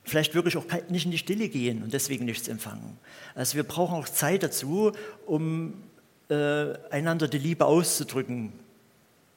vielleicht 0.03 0.33
wirklich 0.33 0.57
auch 0.57 0.65
nicht 0.89 1.05
in 1.05 1.11
die 1.11 1.17
Stille 1.17 1.49
gehen 1.49 1.83
und 1.83 1.93
deswegen 1.93 2.25
nichts 2.25 2.47
empfangen. 2.47 2.97
Also 3.35 3.55
wir 3.55 3.63
brauchen 3.63 3.95
auch 3.95 4.09
Zeit 4.09 4.41
dazu, 4.41 4.93
um 5.25 5.83
äh, 6.29 6.73
einander 6.89 7.27
die 7.27 7.37
Liebe 7.37 7.65
auszudrücken. 7.65 8.53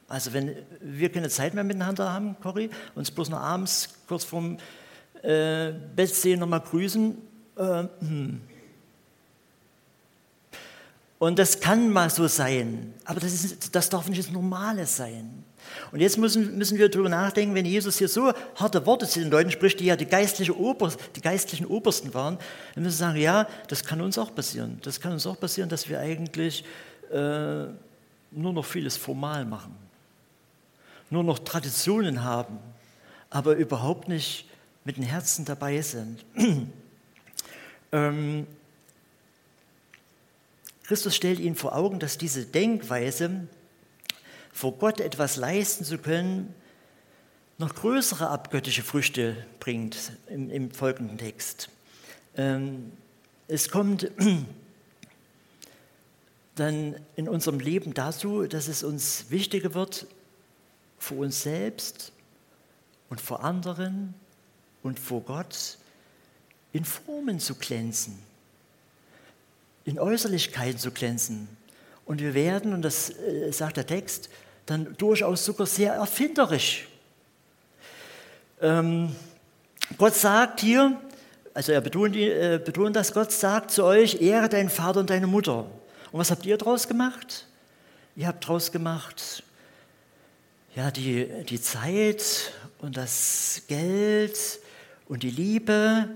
Also 0.09 0.33
wenn 0.33 0.57
wir 0.81 1.13
keine 1.13 1.29
Zeit 1.29 1.55
mehr 1.55 1.65
miteinander 1.65 2.13
haben, 2.13 2.37
Cory, 2.41 2.71
uns 2.95 3.11
bloß 3.11 3.29
noch 3.29 3.41
abends 3.41 3.91
kurz 4.09 4.25
vorm 4.25 4.59
äh, 5.23 5.73
Bett 5.95 6.15
sehen, 6.15 6.41
nochmal 6.41 6.61
grüßen, 6.61 7.17
äh, 7.57 7.85
hm, 8.01 8.41
und 11.21 11.39
das 11.39 11.61
kann 11.61 11.91
mal 11.91 12.09
so 12.09 12.27
sein, 12.29 12.95
aber 13.05 13.21
das, 13.21 13.35
ist, 13.35 13.77
das 13.77 13.91
darf 13.91 14.09
nicht 14.09 14.19
das 14.19 14.31
Normale 14.31 14.87
sein. 14.87 15.45
Und 15.93 16.01
jetzt 16.01 16.17
müssen, 16.17 16.57
müssen 16.57 16.79
wir 16.79 16.89
darüber 16.89 17.11
nachdenken, 17.11 17.55
wenn 17.55 17.67
Jesus 17.67 17.99
hier 17.99 18.09
so 18.09 18.33
harte 18.57 18.87
Worte 18.87 19.07
zu 19.07 19.21
den 19.21 19.31
Leuten 19.31 19.51
spricht, 19.51 19.81
die 19.81 19.85
ja 19.85 19.97
die, 19.97 20.07
geistliche 20.07 20.59
Oberst, 20.59 20.99
die 21.17 21.21
geistlichen 21.21 21.67
Obersten 21.67 22.15
waren, 22.15 22.39
dann 22.75 22.85
müssen 22.85 22.99
wir 22.99 23.07
sagen, 23.07 23.21
ja, 23.21 23.47
das 23.69 23.85
kann 23.85 24.01
uns 24.01 24.17
auch 24.17 24.35
passieren. 24.35 24.79
Das 24.83 24.99
kann 24.99 25.13
uns 25.13 25.27
auch 25.27 25.39
passieren, 25.39 25.69
dass 25.69 25.91
wir 25.91 26.01
eigentlich 26.01 26.65
äh, 27.13 27.67
nur 28.31 28.53
noch 28.55 28.65
vieles 28.65 28.97
formal 28.97 29.45
machen, 29.45 29.77
nur 31.11 31.23
noch 31.23 31.39
Traditionen 31.41 32.25
haben, 32.25 32.59
aber 33.29 33.57
überhaupt 33.57 34.09
nicht 34.09 34.49
mit 34.85 34.97
dem 34.97 35.05
Herzen 35.05 35.45
dabei 35.45 35.83
sind. 35.83 36.25
ähm, 37.93 38.47
Christus 40.85 41.15
stellt 41.15 41.39
ihnen 41.39 41.55
vor 41.55 41.77
Augen, 41.77 42.01
dass 42.01 42.19
diese 42.19 42.45
Denkweise, 42.45 43.47
vor 44.53 44.77
Gott 44.77 45.01
etwas 45.01 45.37
leisten 45.37 45.85
zu 45.85 45.99
können, 45.99 46.55
noch 47.59 47.75
größere 47.75 48.29
abgöttische 48.29 48.83
Früchte 48.83 49.37
bringt 49.61 50.13
im, 50.29 50.51
im 50.51 50.71
folgenden 50.71 51.19
Text. 51.19 51.69
Ähm, 52.37 52.93
es 53.49 53.69
kommt 53.69 54.11
dann 56.55 56.97
in 57.17 57.29
unserem 57.29 57.61
Leben 57.61 57.95
dazu, 57.95 58.47
dass 58.47 58.67
es 58.67 58.83
uns 58.83 59.27
wichtiger 59.29 59.75
wird, 59.75 60.07
vor 60.99 61.19
uns 61.19 61.43
selbst 61.43 62.13
und 63.11 63.21
vor 63.21 63.45
anderen 63.45 64.15
und 64.83 64.99
vor 64.99 65.23
Gott 65.23 65.79
in 66.73 66.85
Formen 66.85 67.41
zu 67.41 67.55
glänzen 67.55 68.19
in 69.85 69.99
Äußerlichkeiten 69.99 70.79
zu 70.79 70.91
glänzen. 70.91 71.49
Und 72.05 72.21
wir 72.21 72.35
werden, 72.35 72.73
und 72.73 72.83
das 72.83 73.11
äh, 73.11 73.53
sagt 73.53 73.77
der 73.77 73.87
Text, 73.87 74.29
dann 74.67 74.95
durchaus 74.99 75.45
sogar 75.45 75.67
sehr 75.67 75.95
erfinderisch. 75.95 76.89
Ähm, 78.61 79.15
Gott 79.97 80.15
sagt 80.15 80.61
hier, 80.61 81.01
also 81.55 81.73
er 81.73 81.81
betont, 81.81 82.15
äh, 82.17 82.61
betont 82.65 82.95
das, 82.95 83.13
Gott 83.13 83.33
sagt 83.33 83.71
zu 83.71 83.85
euch, 83.85 84.21
ehre 84.21 84.49
deinen 84.49 84.69
Vater 84.69 85.01
und 85.01 85.11
deine 85.11 85.27
Mutter. 85.27 85.67
Und 86.13 86.21
was 86.21 86.31
habt 86.31 86.47
ihr 86.47 86.57
daraus 86.57 86.87
gemacht? 86.87 87.47
Ihr 88.17 88.27
habt 88.27 88.45
daraus 88.45 88.73
gemacht, 88.73 89.43
ja, 90.75 90.91
die, 90.91 91.27
die 91.49 91.61
Zeit 91.61 92.53
und 92.79 92.97
das 92.97 93.63
Geld 93.67 94.39
und 95.11 95.25
die 95.25 95.31
Liebe, 95.31 96.09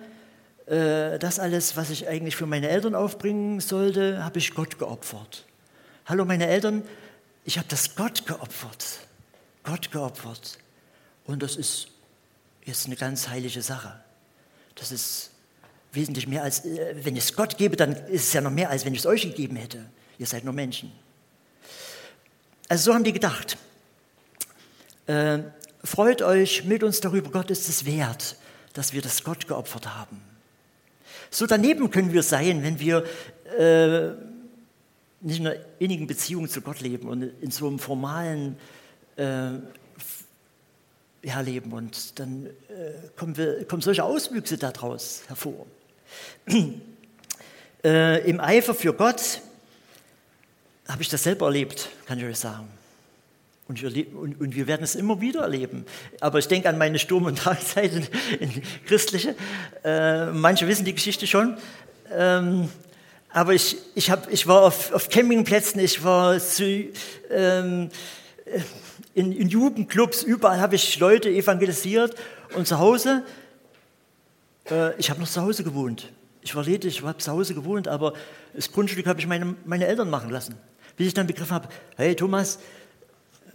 äh, 0.66 1.18
das 1.18 1.40
alles, 1.40 1.76
was 1.76 1.90
ich 1.90 2.06
eigentlich 2.06 2.36
für 2.36 2.46
meine 2.46 2.68
Eltern 2.68 2.94
aufbringen 2.94 3.58
sollte, 3.58 4.24
habe 4.24 4.38
ich 4.38 4.54
Gott 4.54 4.78
geopfert. 4.78 5.44
Hallo 6.06 6.24
meine 6.24 6.46
Eltern, 6.46 6.84
ich 7.44 7.58
habe 7.58 7.66
das 7.68 7.96
Gott 7.96 8.24
geopfert. 8.24 9.00
Gott 9.64 9.90
geopfert. 9.90 10.58
Und 11.24 11.42
das 11.42 11.56
ist 11.56 11.88
jetzt 12.64 12.86
eine 12.86 12.94
ganz 12.94 13.28
heilige 13.28 13.62
Sache. 13.62 14.00
Das 14.76 14.92
ist 14.92 15.32
wesentlich 15.90 16.28
mehr 16.28 16.44
als, 16.44 16.64
äh, 16.64 16.94
wenn 17.02 17.16
ich 17.16 17.24
es 17.24 17.34
Gott 17.34 17.58
gebe, 17.58 17.74
dann 17.74 17.96
ist 18.06 18.28
es 18.28 18.32
ja 18.32 18.40
noch 18.40 18.52
mehr, 18.52 18.70
als 18.70 18.84
wenn 18.84 18.94
ich 18.94 19.00
es 19.00 19.06
euch 19.06 19.22
gegeben 19.22 19.56
hätte. 19.56 19.84
Ihr 20.18 20.26
seid 20.26 20.44
nur 20.44 20.54
Menschen. 20.54 20.92
Also 22.68 22.84
so 22.84 22.94
haben 22.94 23.02
die 23.02 23.12
gedacht. 23.12 23.58
Äh, 25.08 25.40
freut 25.82 26.22
euch 26.22 26.64
mit 26.64 26.84
uns 26.84 27.00
darüber, 27.00 27.32
Gott 27.32 27.50
ist 27.50 27.68
es 27.68 27.84
wert, 27.84 28.36
dass 28.74 28.92
wir 28.92 29.00
das 29.00 29.24
Gott 29.24 29.48
geopfert 29.48 29.94
haben. 29.94 30.20
So 31.30 31.46
daneben 31.46 31.90
können 31.90 32.12
wir 32.12 32.22
sein, 32.22 32.62
wenn 32.62 32.78
wir 32.78 33.04
äh, 33.58 34.14
nicht 35.20 35.40
in 35.40 35.46
einer 35.46 35.56
innigen 35.78 36.06
Beziehung 36.06 36.48
zu 36.48 36.60
Gott 36.60 36.80
leben 36.80 37.08
und 37.08 37.22
in 37.22 37.50
so 37.50 37.66
einem 37.66 37.78
formalen 37.78 38.58
äh, 39.16 39.52
ja, 41.22 41.40
leben. 41.40 41.72
Und 41.72 42.18
dann 42.18 42.46
äh, 42.46 42.50
kommen, 43.16 43.36
wir, 43.36 43.64
kommen 43.66 43.82
solche 43.82 44.04
Auswüchse 44.04 44.58
daraus 44.58 45.22
hervor. 45.26 45.66
äh, 47.84 48.28
Im 48.28 48.40
Eifer 48.40 48.74
für 48.74 48.92
Gott 48.92 49.40
habe 50.86 51.02
ich 51.02 51.08
das 51.08 51.22
selber 51.22 51.46
erlebt, 51.46 51.88
kann 52.06 52.18
ich 52.18 52.24
euch 52.24 52.38
sagen. 52.38 52.68
Und 53.66 53.80
wir, 53.80 54.14
und, 54.14 54.40
und 54.40 54.54
wir, 54.54 54.66
werden 54.66 54.82
es 54.82 54.94
immer 54.94 55.22
wieder 55.22 55.40
erleben. 55.40 55.86
Aber 56.20 56.38
ich 56.38 56.48
denke 56.48 56.68
an 56.68 56.76
meine 56.76 56.98
Sturm- 56.98 57.24
und 57.24 57.42
Drangzeit 57.42 57.92
in, 58.40 58.62
christliche. 58.86 59.34
Äh, 59.82 60.26
manche 60.26 60.68
wissen 60.68 60.84
die 60.84 60.94
Geschichte 60.94 61.26
schon. 61.26 61.56
Ähm, 62.12 62.68
aber 63.30 63.54
ich, 63.54 63.76
ich, 63.94 64.10
hab, 64.10 64.30
ich 64.30 64.46
war 64.46 64.62
auf, 64.62 64.92
auf 64.92 65.08
Campingplätzen, 65.08 65.80
ich 65.80 66.04
war 66.04 66.38
zu, 66.38 66.90
ähm, 67.30 67.90
in, 69.14 69.32
in 69.32 69.48
Jugendclubs, 69.48 70.22
überall 70.22 70.60
habe 70.60 70.76
ich 70.76 70.98
Leute 70.98 71.30
evangelisiert. 71.30 72.14
Und 72.54 72.68
zu 72.68 72.78
Hause, 72.78 73.24
äh, 74.70 74.94
ich 74.98 75.10
habe 75.10 75.20
noch 75.20 75.28
zu 75.28 75.40
Hause 75.40 75.64
gewohnt. 75.64 76.12
Ich 76.42 76.54
war 76.54 76.64
ledig, 76.64 76.98
ich 76.98 77.02
habe 77.02 77.18
zu 77.18 77.32
Hause 77.32 77.54
gewohnt, 77.54 77.88
aber 77.88 78.12
das 78.52 78.70
Grundstück 78.70 79.06
habe 79.06 79.18
ich 79.18 79.26
meine, 79.26 79.56
meine 79.64 79.86
Eltern 79.86 80.10
machen 80.10 80.30
lassen. 80.30 80.56
Bis 80.96 81.08
ich 81.08 81.14
dann 81.14 81.26
begriffen 81.26 81.54
habe, 81.54 81.68
hey 81.96 82.14
Thomas, 82.14 82.58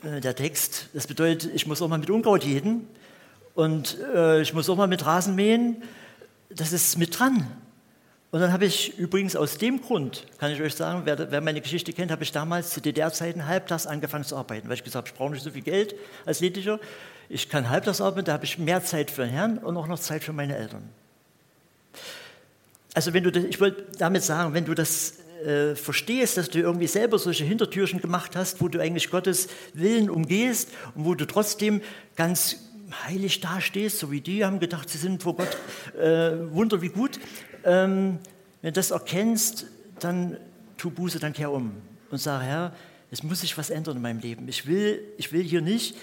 äh, 0.03 0.21
der 0.21 0.35
Text, 0.35 0.89
das 0.93 1.07
bedeutet, 1.07 1.51
ich 1.53 1.67
muss 1.67 1.81
auch 1.81 1.87
mal 1.87 1.99
mit 1.99 2.09
Unkraut 2.09 2.43
jeden 2.43 2.87
und 3.55 3.97
äh, 4.13 4.41
ich 4.41 4.53
muss 4.53 4.69
auch 4.69 4.75
mal 4.75 4.87
mit 4.87 5.05
Rasen 5.05 5.35
mähen. 5.35 5.83
Das 6.49 6.71
ist 6.71 6.97
mit 6.97 7.19
dran. 7.19 7.45
Und 8.31 8.41
dann 8.41 8.53
habe 8.53 8.65
ich 8.65 8.97
übrigens 8.97 9.35
aus 9.35 9.57
dem 9.57 9.81
Grund, 9.81 10.25
kann 10.37 10.51
ich 10.51 10.61
euch 10.61 10.75
sagen, 10.75 11.01
wer, 11.05 11.31
wer 11.31 11.41
meine 11.41 11.61
Geschichte 11.61 11.93
kennt, 11.93 12.11
habe 12.11 12.23
ich 12.23 12.31
damals 12.31 12.69
zu 12.69 12.79
DDR-Zeiten 12.79 13.47
halbtags 13.47 13.87
angefangen 13.87 14.23
zu 14.23 14.35
arbeiten, 14.37 14.67
weil 14.67 14.75
ich 14.75 14.83
gesagt 14.83 15.07
habe, 15.07 15.07
ich 15.07 15.17
brauche 15.17 15.31
nicht 15.31 15.43
so 15.43 15.49
viel 15.49 15.63
Geld 15.63 15.95
als 16.25 16.39
Lediger. 16.39 16.79
Ich 17.27 17.49
kann 17.49 17.69
halbtags 17.69 18.01
arbeiten, 18.01 18.25
da 18.25 18.33
habe 18.33 18.45
ich 18.45 18.59
mehr 18.59 18.83
Zeit 18.83 19.09
für 19.09 19.23
den 19.23 19.31
Herrn 19.31 19.57
und 19.57 19.77
auch 19.77 19.87
noch 19.87 19.99
Zeit 19.99 20.23
für 20.23 20.33
meine 20.33 20.55
Eltern. 20.55 20.87
Also 22.93 23.13
wenn 23.13 23.23
du 23.23 23.31
das, 23.31 23.43
ich 23.43 23.59
wollte 23.59 23.85
damit 23.97 24.23
sagen, 24.23 24.53
wenn 24.53 24.65
du 24.65 24.75
das 24.75 25.18
äh, 25.45 25.75
verstehst, 25.75 26.37
dass 26.37 26.49
du 26.49 26.59
irgendwie 26.59 26.87
selber 26.87 27.17
solche 27.17 27.43
Hintertürchen 27.45 28.01
gemacht 28.01 28.35
hast, 28.35 28.61
wo 28.61 28.67
du 28.67 28.79
eigentlich 28.79 29.09
Gottes 29.09 29.47
Willen 29.73 30.09
umgehst 30.09 30.69
und 30.95 31.05
wo 31.05 31.15
du 31.15 31.25
trotzdem 31.25 31.81
ganz 32.15 32.57
heilig 33.07 33.39
dastehst, 33.39 33.99
so 33.99 34.11
wie 34.11 34.21
die 34.21 34.43
haben 34.43 34.59
gedacht, 34.59 34.89
sie 34.89 34.97
sind 34.97 35.23
vor 35.23 35.35
Gott 35.35 35.57
äh, 35.97 36.51
wunder 36.51 36.81
wie 36.81 36.89
gut. 36.89 37.19
Ähm, 37.63 38.19
wenn 38.61 38.73
du 38.73 38.79
das 38.79 38.91
erkennst, 38.91 39.67
dann 39.99 40.37
tu 40.77 40.89
Buße, 40.89 41.19
dann 41.19 41.33
kehr 41.33 41.51
um 41.51 41.73
und 42.09 42.17
sag, 42.17 42.41
Herr, 42.41 42.73
es 43.11 43.23
muss 43.23 43.41
sich 43.41 43.57
was 43.57 43.69
ändern 43.69 43.97
in 43.97 44.01
meinem 44.01 44.19
Leben. 44.19 44.47
Ich 44.47 44.65
will, 44.65 45.01
ich 45.17 45.31
will 45.31 45.43
hier 45.43 45.61
nicht 45.61 45.95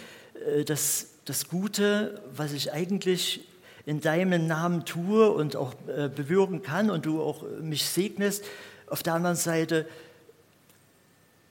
äh, 0.47 0.65
das, 0.65 1.09
das 1.25 1.49
Gute, 1.49 2.23
was 2.35 2.53
ich 2.53 2.73
eigentlich 2.73 3.47
in 3.85 4.01
deinem 4.01 4.47
Namen 4.47 4.85
tue 4.85 5.31
und 5.31 5.57
auch 5.57 5.75
äh, 5.87 6.09
bewirken 6.09 6.63
kann 6.63 6.91
und 6.91 7.07
du 7.07 7.23
auch 7.23 7.45
mich 7.61 7.85
segnest, 7.85 8.45
auf 8.89 9.03
der 9.03 9.15
anderen 9.15 9.37
Seite 9.37 9.87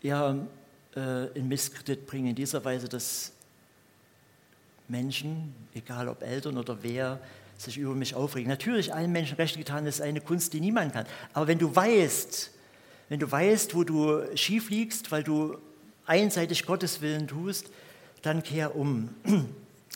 ja, 0.01 0.35
äh, 0.95 1.27
in 1.37 1.47
Misskredit 1.47 2.05
bringen, 2.05 2.27
in 2.27 2.35
dieser 2.35 2.63
Weise, 2.63 2.87
dass 2.87 3.31
Menschen, 4.87 5.53
egal 5.73 6.07
ob 6.07 6.21
Eltern 6.21 6.57
oder 6.57 6.77
wer, 6.83 7.19
sich 7.57 7.77
über 7.77 7.95
mich 7.95 8.15
aufregen. 8.15 8.49
Natürlich, 8.49 8.93
allen 8.93 9.11
Menschen 9.11 9.37
Recht 9.37 9.57
getan 9.57 9.87
ist 9.87 10.01
eine 10.01 10.21
Kunst, 10.21 10.53
die 10.53 10.59
niemand 10.59 10.93
kann. 10.93 11.05
Aber 11.33 11.47
wenn 11.47 11.57
du 11.57 11.73
weißt, 11.73 12.51
wenn 13.09 13.19
du 13.19 13.31
weißt, 13.31 13.75
wo 13.75 13.83
du 13.83 14.23
schief 14.35 14.69
liegst, 14.69 15.11
weil 15.11 15.23
du 15.23 15.57
einseitig 16.05 16.65
Gottes 16.65 17.01
Willen 17.01 17.27
tust, 17.27 17.67
dann 18.21 18.43
kehr 18.43 18.75
um. 18.75 19.09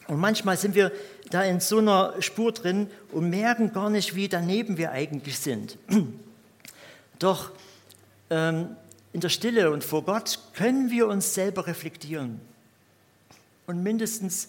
Und 0.08 0.18
manchmal 0.18 0.58
sind 0.58 0.74
wir 0.74 0.92
da 1.30 1.44
in 1.44 1.60
so 1.60 1.78
einer 1.78 2.16
Spur 2.20 2.52
drin 2.52 2.88
und 3.12 3.30
merken 3.30 3.74
gar 3.74 3.90
nicht, 3.90 4.16
wie 4.16 4.28
daneben 4.28 4.78
wir 4.78 4.92
eigentlich 4.92 5.38
sind. 5.38 5.78
Doch 7.20 7.52
ähm, 8.30 8.76
in 9.14 9.22
der 9.22 9.30
Stille 9.30 9.72
und 9.72 9.84
vor 9.84 10.04
Gott 10.04 10.40
können 10.54 10.90
wir 10.90 11.08
uns 11.08 11.34
selber 11.34 11.68
reflektieren. 11.68 12.40
Und 13.68 13.84
mindestens 13.84 14.48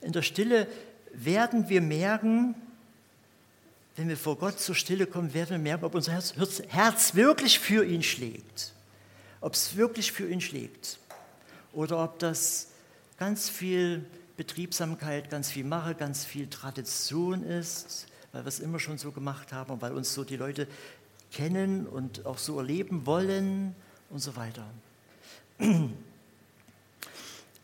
in 0.00 0.12
der 0.12 0.22
Stille 0.22 0.66
werden 1.12 1.68
wir 1.68 1.80
merken, 1.80 2.54
wenn 3.96 4.08
wir 4.08 4.16
vor 4.16 4.36
Gott 4.36 4.60
zur 4.60 4.74
Stille 4.74 5.06
kommen, 5.06 5.34
werden 5.34 5.50
wir 5.50 5.58
merken, 5.58 5.84
ob 5.84 5.94
unser 5.94 6.12
Herz, 6.12 6.34
Herz 6.68 7.14
wirklich 7.14 7.58
für 7.58 7.84
ihn 7.84 8.02
schlägt. 8.02 8.72
Ob 9.40 9.54
es 9.54 9.76
wirklich 9.76 10.12
für 10.12 10.28
ihn 10.28 10.40
schlägt. 10.40 10.98
Oder 11.72 12.02
ob 12.02 12.18
das 12.20 12.68
ganz 13.18 13.48
viel 13.48 14.04
Betriebsamkeit, 14.36 15.30
ganz 15.30 15.50
viel 15.50 15.64
Mache, 15.64 15.96
ganz 15.96 16.24
viel 16.24 16.48
Tradition 16.48 17.42
ist, 17.42 18.06
weil 18.32 18.44
wir 18.44 18.48
es 18.48 18.60
immer 18.60 18.78
schon 18.78 18.98
so 18.98 19.10
gemacht 19.10 19.52
haben 19.52 19.72
und 19.72 19.82
weil 19.82 19.92
uns 19.92 20.14
so 20.14 20.22
die 20.22 20.36
Leute 20.36 20.68
kennen 21.32 21.86
und 21.86 22.26
auch 22.26 22.38
so 22.38 22.58
erleben 22.58 23.06
wollen 23.06 23.74
und 24.10 24.18
so 24.20 24.36
weiter. 24.36 24.64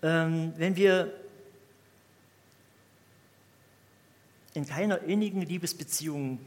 ähm, 0.03 0.53
wenn 0.57 0.77
wir 0.77 1.13
in 4.55 4.67
keiner 4.67 5.01
innigen 5.03 5.43
Liebesbeziehung 5.43 6.39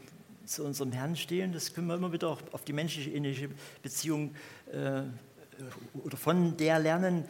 zu 0.46 0.64
unserem 0.64 0.92
Herrn 0.92 1.16
stehen, 1.16 1.52
das 1.52 1.74
können 1.74 1.88
wir 1.88 1.94
immer 1.94 2.12
wieder 2.12 2.28
auch 2.28 2.40
auf 2.52 2.64
die 2.64 2.72
menschliche 2.72 3.10
innige 3.10 3.50
Beziehung 3.82 4.34
äh, 4.72 5.02
oder 6.04 6.16
von 6.16 6.56
der 6.56 6.78
lernen, 6.78 7.24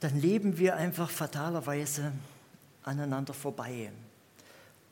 dann 0.00 0.20
leben 0.20 0.58
wir 0.58 0.76
einfach 0.76 1.10
fatalerweise 1.10 2.12
aneinander 2.84 3.34
vorbei 3.34 3.90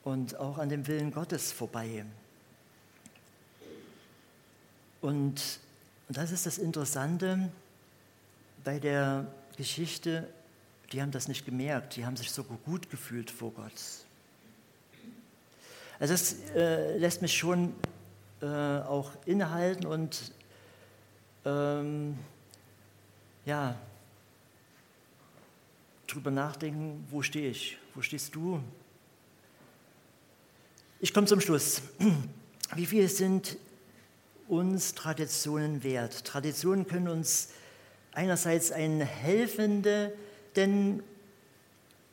und 0.03 0.37
auch 0.37 0.59
an 0.59 0.69
dem 0.69 0.87
Willen 0.87 1.13
Gottes 1.13 1.53
vorbei. 1.53 2.05
Und, 5.07 5.61
das 6.09 6.33
ist 6.33 6.47
das 6.47 6.59
Interessante 6.59 7.49
bei 8.65 8.81
der 8.81 9.33
Geschichte, 9.57 10.29
die 10.91 11.01
haben 11.01 11.13
das 11.13 11.29
nicht 11.29 11.45
gemerkt, 11.45 11.95
die 11.95 12.05
haben 12.05 12.17
sich 12.17 12.33
so 12.33 12.43
gut 12.43 12.91
gefühlt 12.91 13.31
vor 13.31 13.53
Gott. 13.53 13.71
Also 16.01 16.13
das 16.13 16.37
äh, 16.57 16.99
lässt 16.99 17.23
mich 17.23 17.39
schon 17.39 17.73
äh, 18.43 18.47
auch 18.47 19.13
innehalten 19.27 19.87
und 19.87 20.33
ähm, 21.45 22.19
ja, 23.45 23.77
drüber 26.09 26.33
nachdenken, 26.33 27.07
wo 27.13 27.23
stehe 27.23 27.51
ich, 27.51 27.79
wo 27.95 28.03
stehst 28.03 28.35
du? 28.35 28.61
Ich 30.99 31.15
komme 31.15 31.29
zum 31.29 31.41
Schluss. 31.41 31.81
Wie 32.75 32.87
viele 32.87 33.09
sind 33.09 33.57
uns 34.49 34.95
Traditionen 34.95 35.83
wert. 35.83 36.25
Traditionen 36.25 36.87
können 36.87 37.09
uns 37.09 37.49
einerseits 38.13 38.73
einen 38.73 39.01
helfenden, 39.01 40.11
denn 40.55 41.03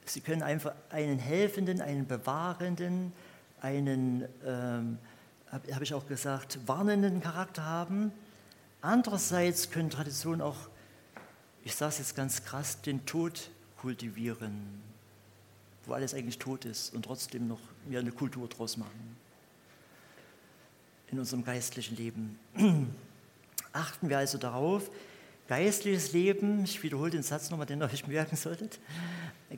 sie 0.05 0.21
können 0.21 0.43
einfach 0.43 0.73
einen 0.89 1.19
helfenden, 1.19 1.81
einen 1.81 2.07
bewahrenden, 2.07 3.13
einen, 3.61 4.27
ähm, 4.45 4.97
habe 5.51 5.73
hab 5.73 5.81
ich 5.81 5.93
auch 5.93 6.07
gesagt, 6.07 6.59
warnenden 6.65 7.21
Charakter 7.21 7.63
haben. 7.65 8.11
Andererseits 8.81 9.69
können 9.69 9.89
Traditionen 9.89 10.41
auch, 10.41 10.57
ich 11.63 11.75
sage 11.75 11.89
es 11.89 11.99
jetzt 11.99 12.15
ganz 12.15 12.43
krass, 12.43 12.81
den 12.81 13.05
Tod 13.05 13.49
kultivieren, 13.77 14.81
wo 15.85 15.93
alles 15.93 16.13
eigentlich 16.13 16.39
tot 16.39 16.65
ist 16.65 16.93
und 16.93 17.03
trotzdem 17.05 17.47
noch 17.47 17.59
wir 17.85 17.99
eine 17.99 18.11
Kultur 18.11 18.47
draus 18.49 18.77
machen 18.77 19.22
in 21.13 21.19
unserem 21.19 21.45
geistlichen 21.45 21.95
Leben. 21.95 22.39
Achten 23.71 24.09
wir 24.09 24.17
also 24.17 24.39
darauf, 24.39 24.89
geistliches 25.47 26.11
Leben, 26.11 26.63
ich 26.63 26.81
wiederhole 26.81 27.11
den 27.11 27.21
Satz 27.21 27.51
nochmal, 27.51 27.67
den 27.67 27.81
ihr 27.81 27.85
euch 27.85 28.07
merken 28.07 28.35
solltet, 28.35 28.79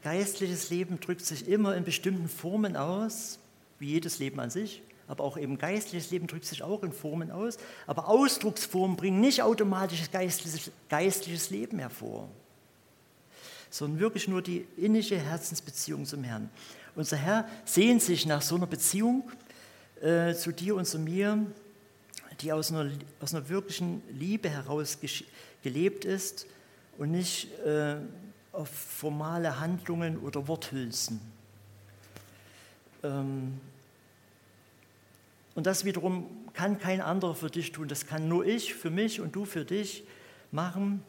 geistliches 0.04 0.70
Leben 0.70 1.00
drückt 1.00 1.26
sich 1.26 1.48
immer 1.48 1.76
in 1.78 1.86
bestimmten 1.86 2.28
Formen 2.28 2.76
aus, 2.76 3.39
wie 3.80 3.88
jedes 3.88 4.20
Leben 4.20 4.39
an 4.41 4.50
sich, 4.50 4.82
aber 5.08 5.24
auch 5.24 5.38
eben 5.38 5.58
geistliches 5.58 6.12
Leben 6.12 6.28
drückt 6.28 6.44
sich 6.44 6.62
auch 6.62 6.84
in 6.84 6.91
Formen 6.91 7.32
aus, 7.32 7.58
aber 7.88 8.10
Ausdrucksformen 8.10 8.98
bringen 8.98 9.22
nicht 9.22 9.41
automatisch 9.41 10.12
geistliches, 10.12 10.72
geistliches 10.89 11.52
Leben 11.52 11.80
hervor, 11.80 12.28
sondern 13.70 14.02
wirklich 14.02 14.28
nur 14.28 14.41
die 14.41 14.65
innige 14.76 15.18
Herzensbeziehung 15.18 16.06
zum 16.06 16.26
Herrn. 16.26 16.50
Unser 16.96 17.15
Herr 17.15 17.48
sehnt 17.63 18.02
sich 18.02 18.26
nach 18.26 18.41
so 18.41 18.56
einer 18.56 18.68
Beziehung, 18.68 19.24
äh, 20.06 20.36
zu 20.36 20.52
dir 20.52 20.76
und 20.76 20.86
zu 20.86 21.00
mir, 21.00 21.46
die 22.41 22.54
aus 22.54 22.72
einer, 22.72 22.91
aus 23.20 23.34
einer 23.34 23.50
wirklichen 23.50 24.04
Liebe 24.12 24.50
heraus 24.50 25.00
gelebt 25.63 26.06
ist 26.06 26.46
und 26.98 27.12
nicht 27.12 27.52
äh, 27.62 27.96
auf 28.52 28.70
formale 28.70 29.60
Handlungen 29.60 30.20
oder 30.20 30.48
Worthülsen. 30.48 31.20
Ähm, 33.04 33.60
Und 35.56 35.65
das 35.65 35.86
wiederum 35.86 36.28
kann 36.54 36.78
kein 36.80 37.02
anderer 37.02 37.34
für 37.34 37.50
dich 37.50 37.72
tun. 37.72 37.88
Das 37.88 38.06
kann 38.06 38.28
nur 38.28 38.46
ich 38.46 38.76
für 38.76 38.89
mich 38.89 39.22
und 39.22 39.36
du 39.36 39.46
für 39.46 39.65
dich 39.65 40.04
machen. 40.52 41.02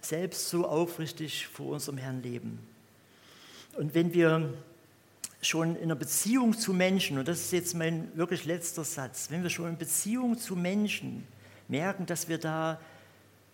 Selbst 0.00 0.50
so 0.50 0.66
aufrichtig 0.66 1.46
vor 1.46 1.68
unserem 1.68 1.98
Herrn 1.98 2.22
leben. 2.22 2.58
Und 3.76 3.94
wenn 3.94 4.12
wir 4.12 4.52
schon 5.42 5.74
in 5.76 5.82
einer 5.82 5.96
Beziehung 5.96 6.56
zu 6.56 6.72
Menschen, 6.72 7.18
und 7.18 7.26
das 7.26 7.40
ist 7.40 7.52
jetzt 7.52 7.74
mein 7.74 8.16
wirklich 8.16 8.44
letzter 8.44 8.84
Satz, 8.84 9.26
wenn 9.30 9.42
wir 9.42 9.50
schon 9.50 9.68
in 9.68 9.76
Beziehung 9.76 10.38
zu 10.38 10.54
Menschen 10.54 11.26
merken, 11.68 12.06
dass 12.06 12.28
wir 12.28 12.38
da 12.38 12.80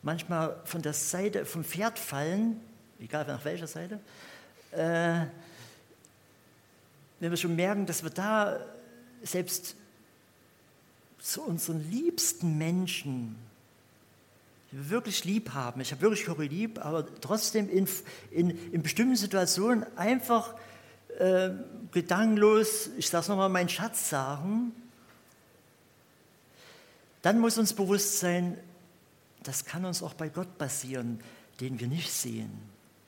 manchmal 0.02 0.60
von 0.64 0.82
der 0.82 0.92
Seite, 0.92 1.46
vom 1.46 1.64
Pferd 1.64 1.98
fallen, 1.98 2.60
egal 3.00 3.26
nach 3.26 3.44
welcher 3.44 3.66
Seite, 3.66 4.00
äh, 4.72 5.26
wenn 7.20 7.30
wir 7.30 7.36
schon 7.36 7.56
merken, 7.56 7.86
dass 7.86 8.02
wir 8.02 8.10
da 8.10 8.60
selbst 9.22 9.74
zu 11.18 11.42
unseren 11.42 11.90
liebsten 11.90 12.58
Menschen, 12.58 13.34
die 14.70 14.76
wir 14.76 14.90
wirklich 14.90 15.24
lieb 15.24 15.54
haben, 15.54 15.80
ich 15.80 15.90
habe 15.90 16.02
wirklich 16.02 16.26
Cory 16.26 16.48
lieb, 16.48 16.84
aber 16.84 17.06
trotzdem 17.20 17.68
in, 17.70 17.88
in, 18.30 18.50
in 18.72 18.82
bestimmten 18.82 19.16
Situationen 19.16 19.84
einfach 19.96 20.54
äh, 21.18 21.50
gedankenlos, 21.90 22.90
ich 22.96 23.08
sage 23.08 23.22
es 23.22 23.28
nochmal, 23.28 23.48
meinen 23.48 23.68
Schatz 23.68 24.10
sagen, 24.10 24.72
dann 27.22 27.40
muss 27.40 27.58
uns 27.58 27.72
bewusst 27.72 28.20
sein, 28.20 28.56
das 29.42 29.64
kann 29.64 29.84
uns 29.84 30.02
auch 30.02 30.14
bei 30.14 30.28
Gott 30.28 30.58
passieren, 30.58 31.20
den 31.60 31.80
wir 31.80 31.88
nicht 31.88 32.12
sehen. 32.12 32.50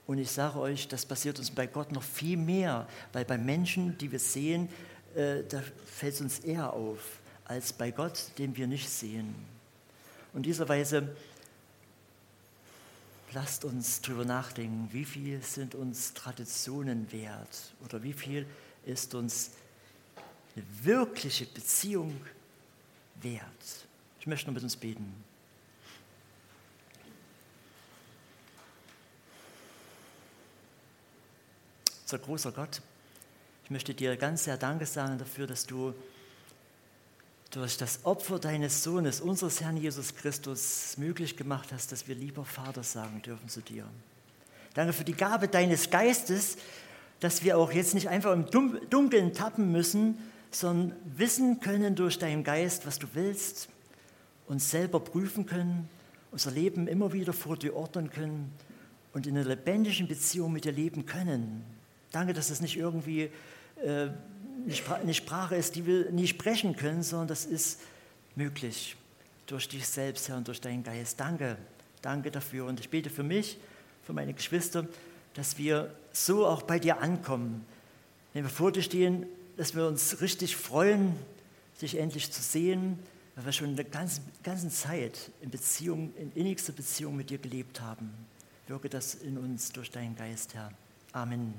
Und 0.06 0.18
ich 0.18 0.30
sage 0.30 0.58
euch, 0.58 0.88
das 0.88 1.06
passiert 1.06 1.38
uns 1.38 1.52
bei 1.52 1.68
Gott 1.68 1.92
noch 1.92 2.02
viel 2.02 2.36
mehr, 2.36 2.88
weil 3.12 3.24
bei 3.24 3.38
Menschen, 3.38 3.96
die 3.98 4.10
wir 4.10 4.18
sehen, 4.18 4.68
äh, 5.14 5.44
da 5.48 5.62
fällt 5.86 6.14
es 6.14 6.20
uns 6.20 6.38
eher 6.40 6.72
auf, 6.72 7.20
als 7.44 7.72
bei 7.72 7.92
Gott, 7.92 8.32
den 8.38 8.56
wir 8.56 8.66
nicht 8.66 8.88
sehen. 8.88 9.34
Und 10.32 10.46
dieser 10.46 10.68
Weise 10.68 11.14
lasst 13.32 13.64
uns 13.64 14.00
darüber 14.00 14.24
nachdenken, 14.24 14.88
wie 14.92 15.04
viel 15.04 15.42
sind 15.42 15.74
uns 15.74 16.14
Traditionen 16.14 17.10
wert 17.12 17.74
oder 17.84 18.02
wie 18.02 18.12
viel 18.12 18.46
ist 18.84 19.14
uns 19.14 19.52
eine 20.54 20.64
wirkliche 20.82 21.46
Beziehung 21.46 22.20
wert. 23.22 23.86
Ich 24.18 24.26
möchte 24.26 24.48
noch 24.48 24.54
mit 24.54 24.62
uns 24.62 24.76
beten. 24.76 25.24
Unser 32.02 32.18
großer 32.18 32.52
Gott, 32.52 32.82
ich 33.64 33.70
möchte 33.70 33.94
dir 33.94 34.16
ganz 34.16 34.44
sehr 34.44 34.56
Danke 34.56 34.84
sagen 34.84 35.16
dafür, 35.18 35.46
dass 35.46 35.64
du 35.64 35.94
durch 37.50 37.76
das 37.76 38.04
Opfer 38.04 38.38
deines 38.38 38.84
Sohnes, 38.84 39.20
unseres 39.20 39.60
Herrn 39.60 39.76
Jesus 39.76 40.14
Christus, 40.14 40.96
möglich 40.96 41.36
gemacht 41.36 41.70
hast, 41.72 41.90
dass 41.90 42.06
wir 42.06 42.14
lieber 42.14 42.44
Vater 42.44 42.84
sagen 42.84 43.22
dürfen 43.22 43.48
zu 43.48 43.60
dir. 43.60 43.84
Danke 44.74 44.92
für 44.92 45.04
die 45.04 45.14
Gabe 45.14 45.48
deines 45.48 45.90
Geistes, 45.90 46.56
dass 47.18 47.42
wir 47.42 47.58
auch 47.58 47.72
jetzt 47.72 47.94
nicht 47.94 48.08
einfach 48.08 48.32
im 48.32 48.46
Dunkeln 48.46 49.34
tappen 49.34 49.72
müssen, 49.72 50.16
sondern 50.52 50.96
wissen 51.04 51.60
können 51.60 51.96
durch 51.96 52.18
deinen 52.18 52.44
Geist, 52.44 52.86
was 52.86 52.98
du 52.98 53.08
willst, 53.14 53.68
uns 54.46 54.70
selber 54.70 55.00
prüfen 55.00 55.44
können, 55.44 55.88
unser 56.30 56.52
Leben 56.52 56.86
immer 56.86 57.12
wieder 57.12 57.32
vor 57.32 57.56
dir 57.56 57.74
ordnen 57.74 58.10
können 58.10 58.52
und 59.12 59.26
in 59.26 59.36
einer 59.36 59.48
lebendigen 59.48 60.06
Beziehung 60.06 60.52
mit 60.52 60.64
dir 60.64 60.72
leben 60.72 61.04
können. 61.04 61.64
Danke, 62.12 62.32
dass 62.32 62.50
es 62.50 62.60
nicht 62.60 62.76
irgendwie 62.76 63.30
äh, 63.82 64.08
eine 65.02 65.14
Sprache 65.14 65.56
ist, 65.56 65.76
die 65.76 65.86
wir 65.86 66.10
nie 66.10 66.26
sprechen 66.26 66.76
können, 66.76 67.02
sondern 67.02 67.28
das 67.28 67.46
ist 67.46 67.80
möglich 68.34 68.96
durch 69.46 69.68
dich 69.68 69.86
selbst, 69.86 70.28
Herr, 70.28 70.36
und 70.36 70.46
durch 70.46 70.60
deinen 70.60 70.82
Geist. 70.82 71.18
Danke, 71.18 71.56
danke 72.02 72.30
dafür. 72.30 72.66
Und 72.66 72.80
ich 72.80 72.88
bete 72.88 73.10
für 73.10 73.22
mich, 73.22 73.58
für 74.04 74.12
meine 74.12 74.32
Geschwister, 74.32 74.86
dass 75.34 75.58
wir 75.58 75.94
so 76.12 76.46
auch 76.46 76.62
bei 76.62 76.78
dir 76.78 77.00
ankommen. 77.00 77.64
Wenn 78.32 78.44
wir 78.44 78.50
vor 78.50 78.72
dir 78.72 78.82
stehen, 78.82 79.26
dass 79.56 79.74
wir 79.74 79.86
uns 79.86 80.20
richtig 80.20 80.56
freuen, 80.56 81.14
dich 81.80 81.96
endlich 81.98 82.30
zu 82.30 82.42
sehen, 82.42 82.98
weil 83.34 83.46
wir 83.46 83.52
schon 83.52 83.68
eine 83.70 83.84
ganze, 83.84 84.20
ganze 84.42 84.68
Zeit 84.68 85.30
in 85.40 85.50
Beziehung, 85.50 86.12
in 86.16 86.32
innigster 86.32 86.72
Beziehung 86.72 87.16
mit 87.16 87.30
dir 87.30 87.38
gelebt 87.38 87.80
haben. 87.80 88.12
Wirke 88.66 88.88
das 88.88 89.14
in 89.14 89.36
uns 89.36 89.72
durch 89.72 89.90
deinen 89.90 90.14
Geist, 90.14 90.54
Herr. 90.54 90.70
Amen. 91.12 91.54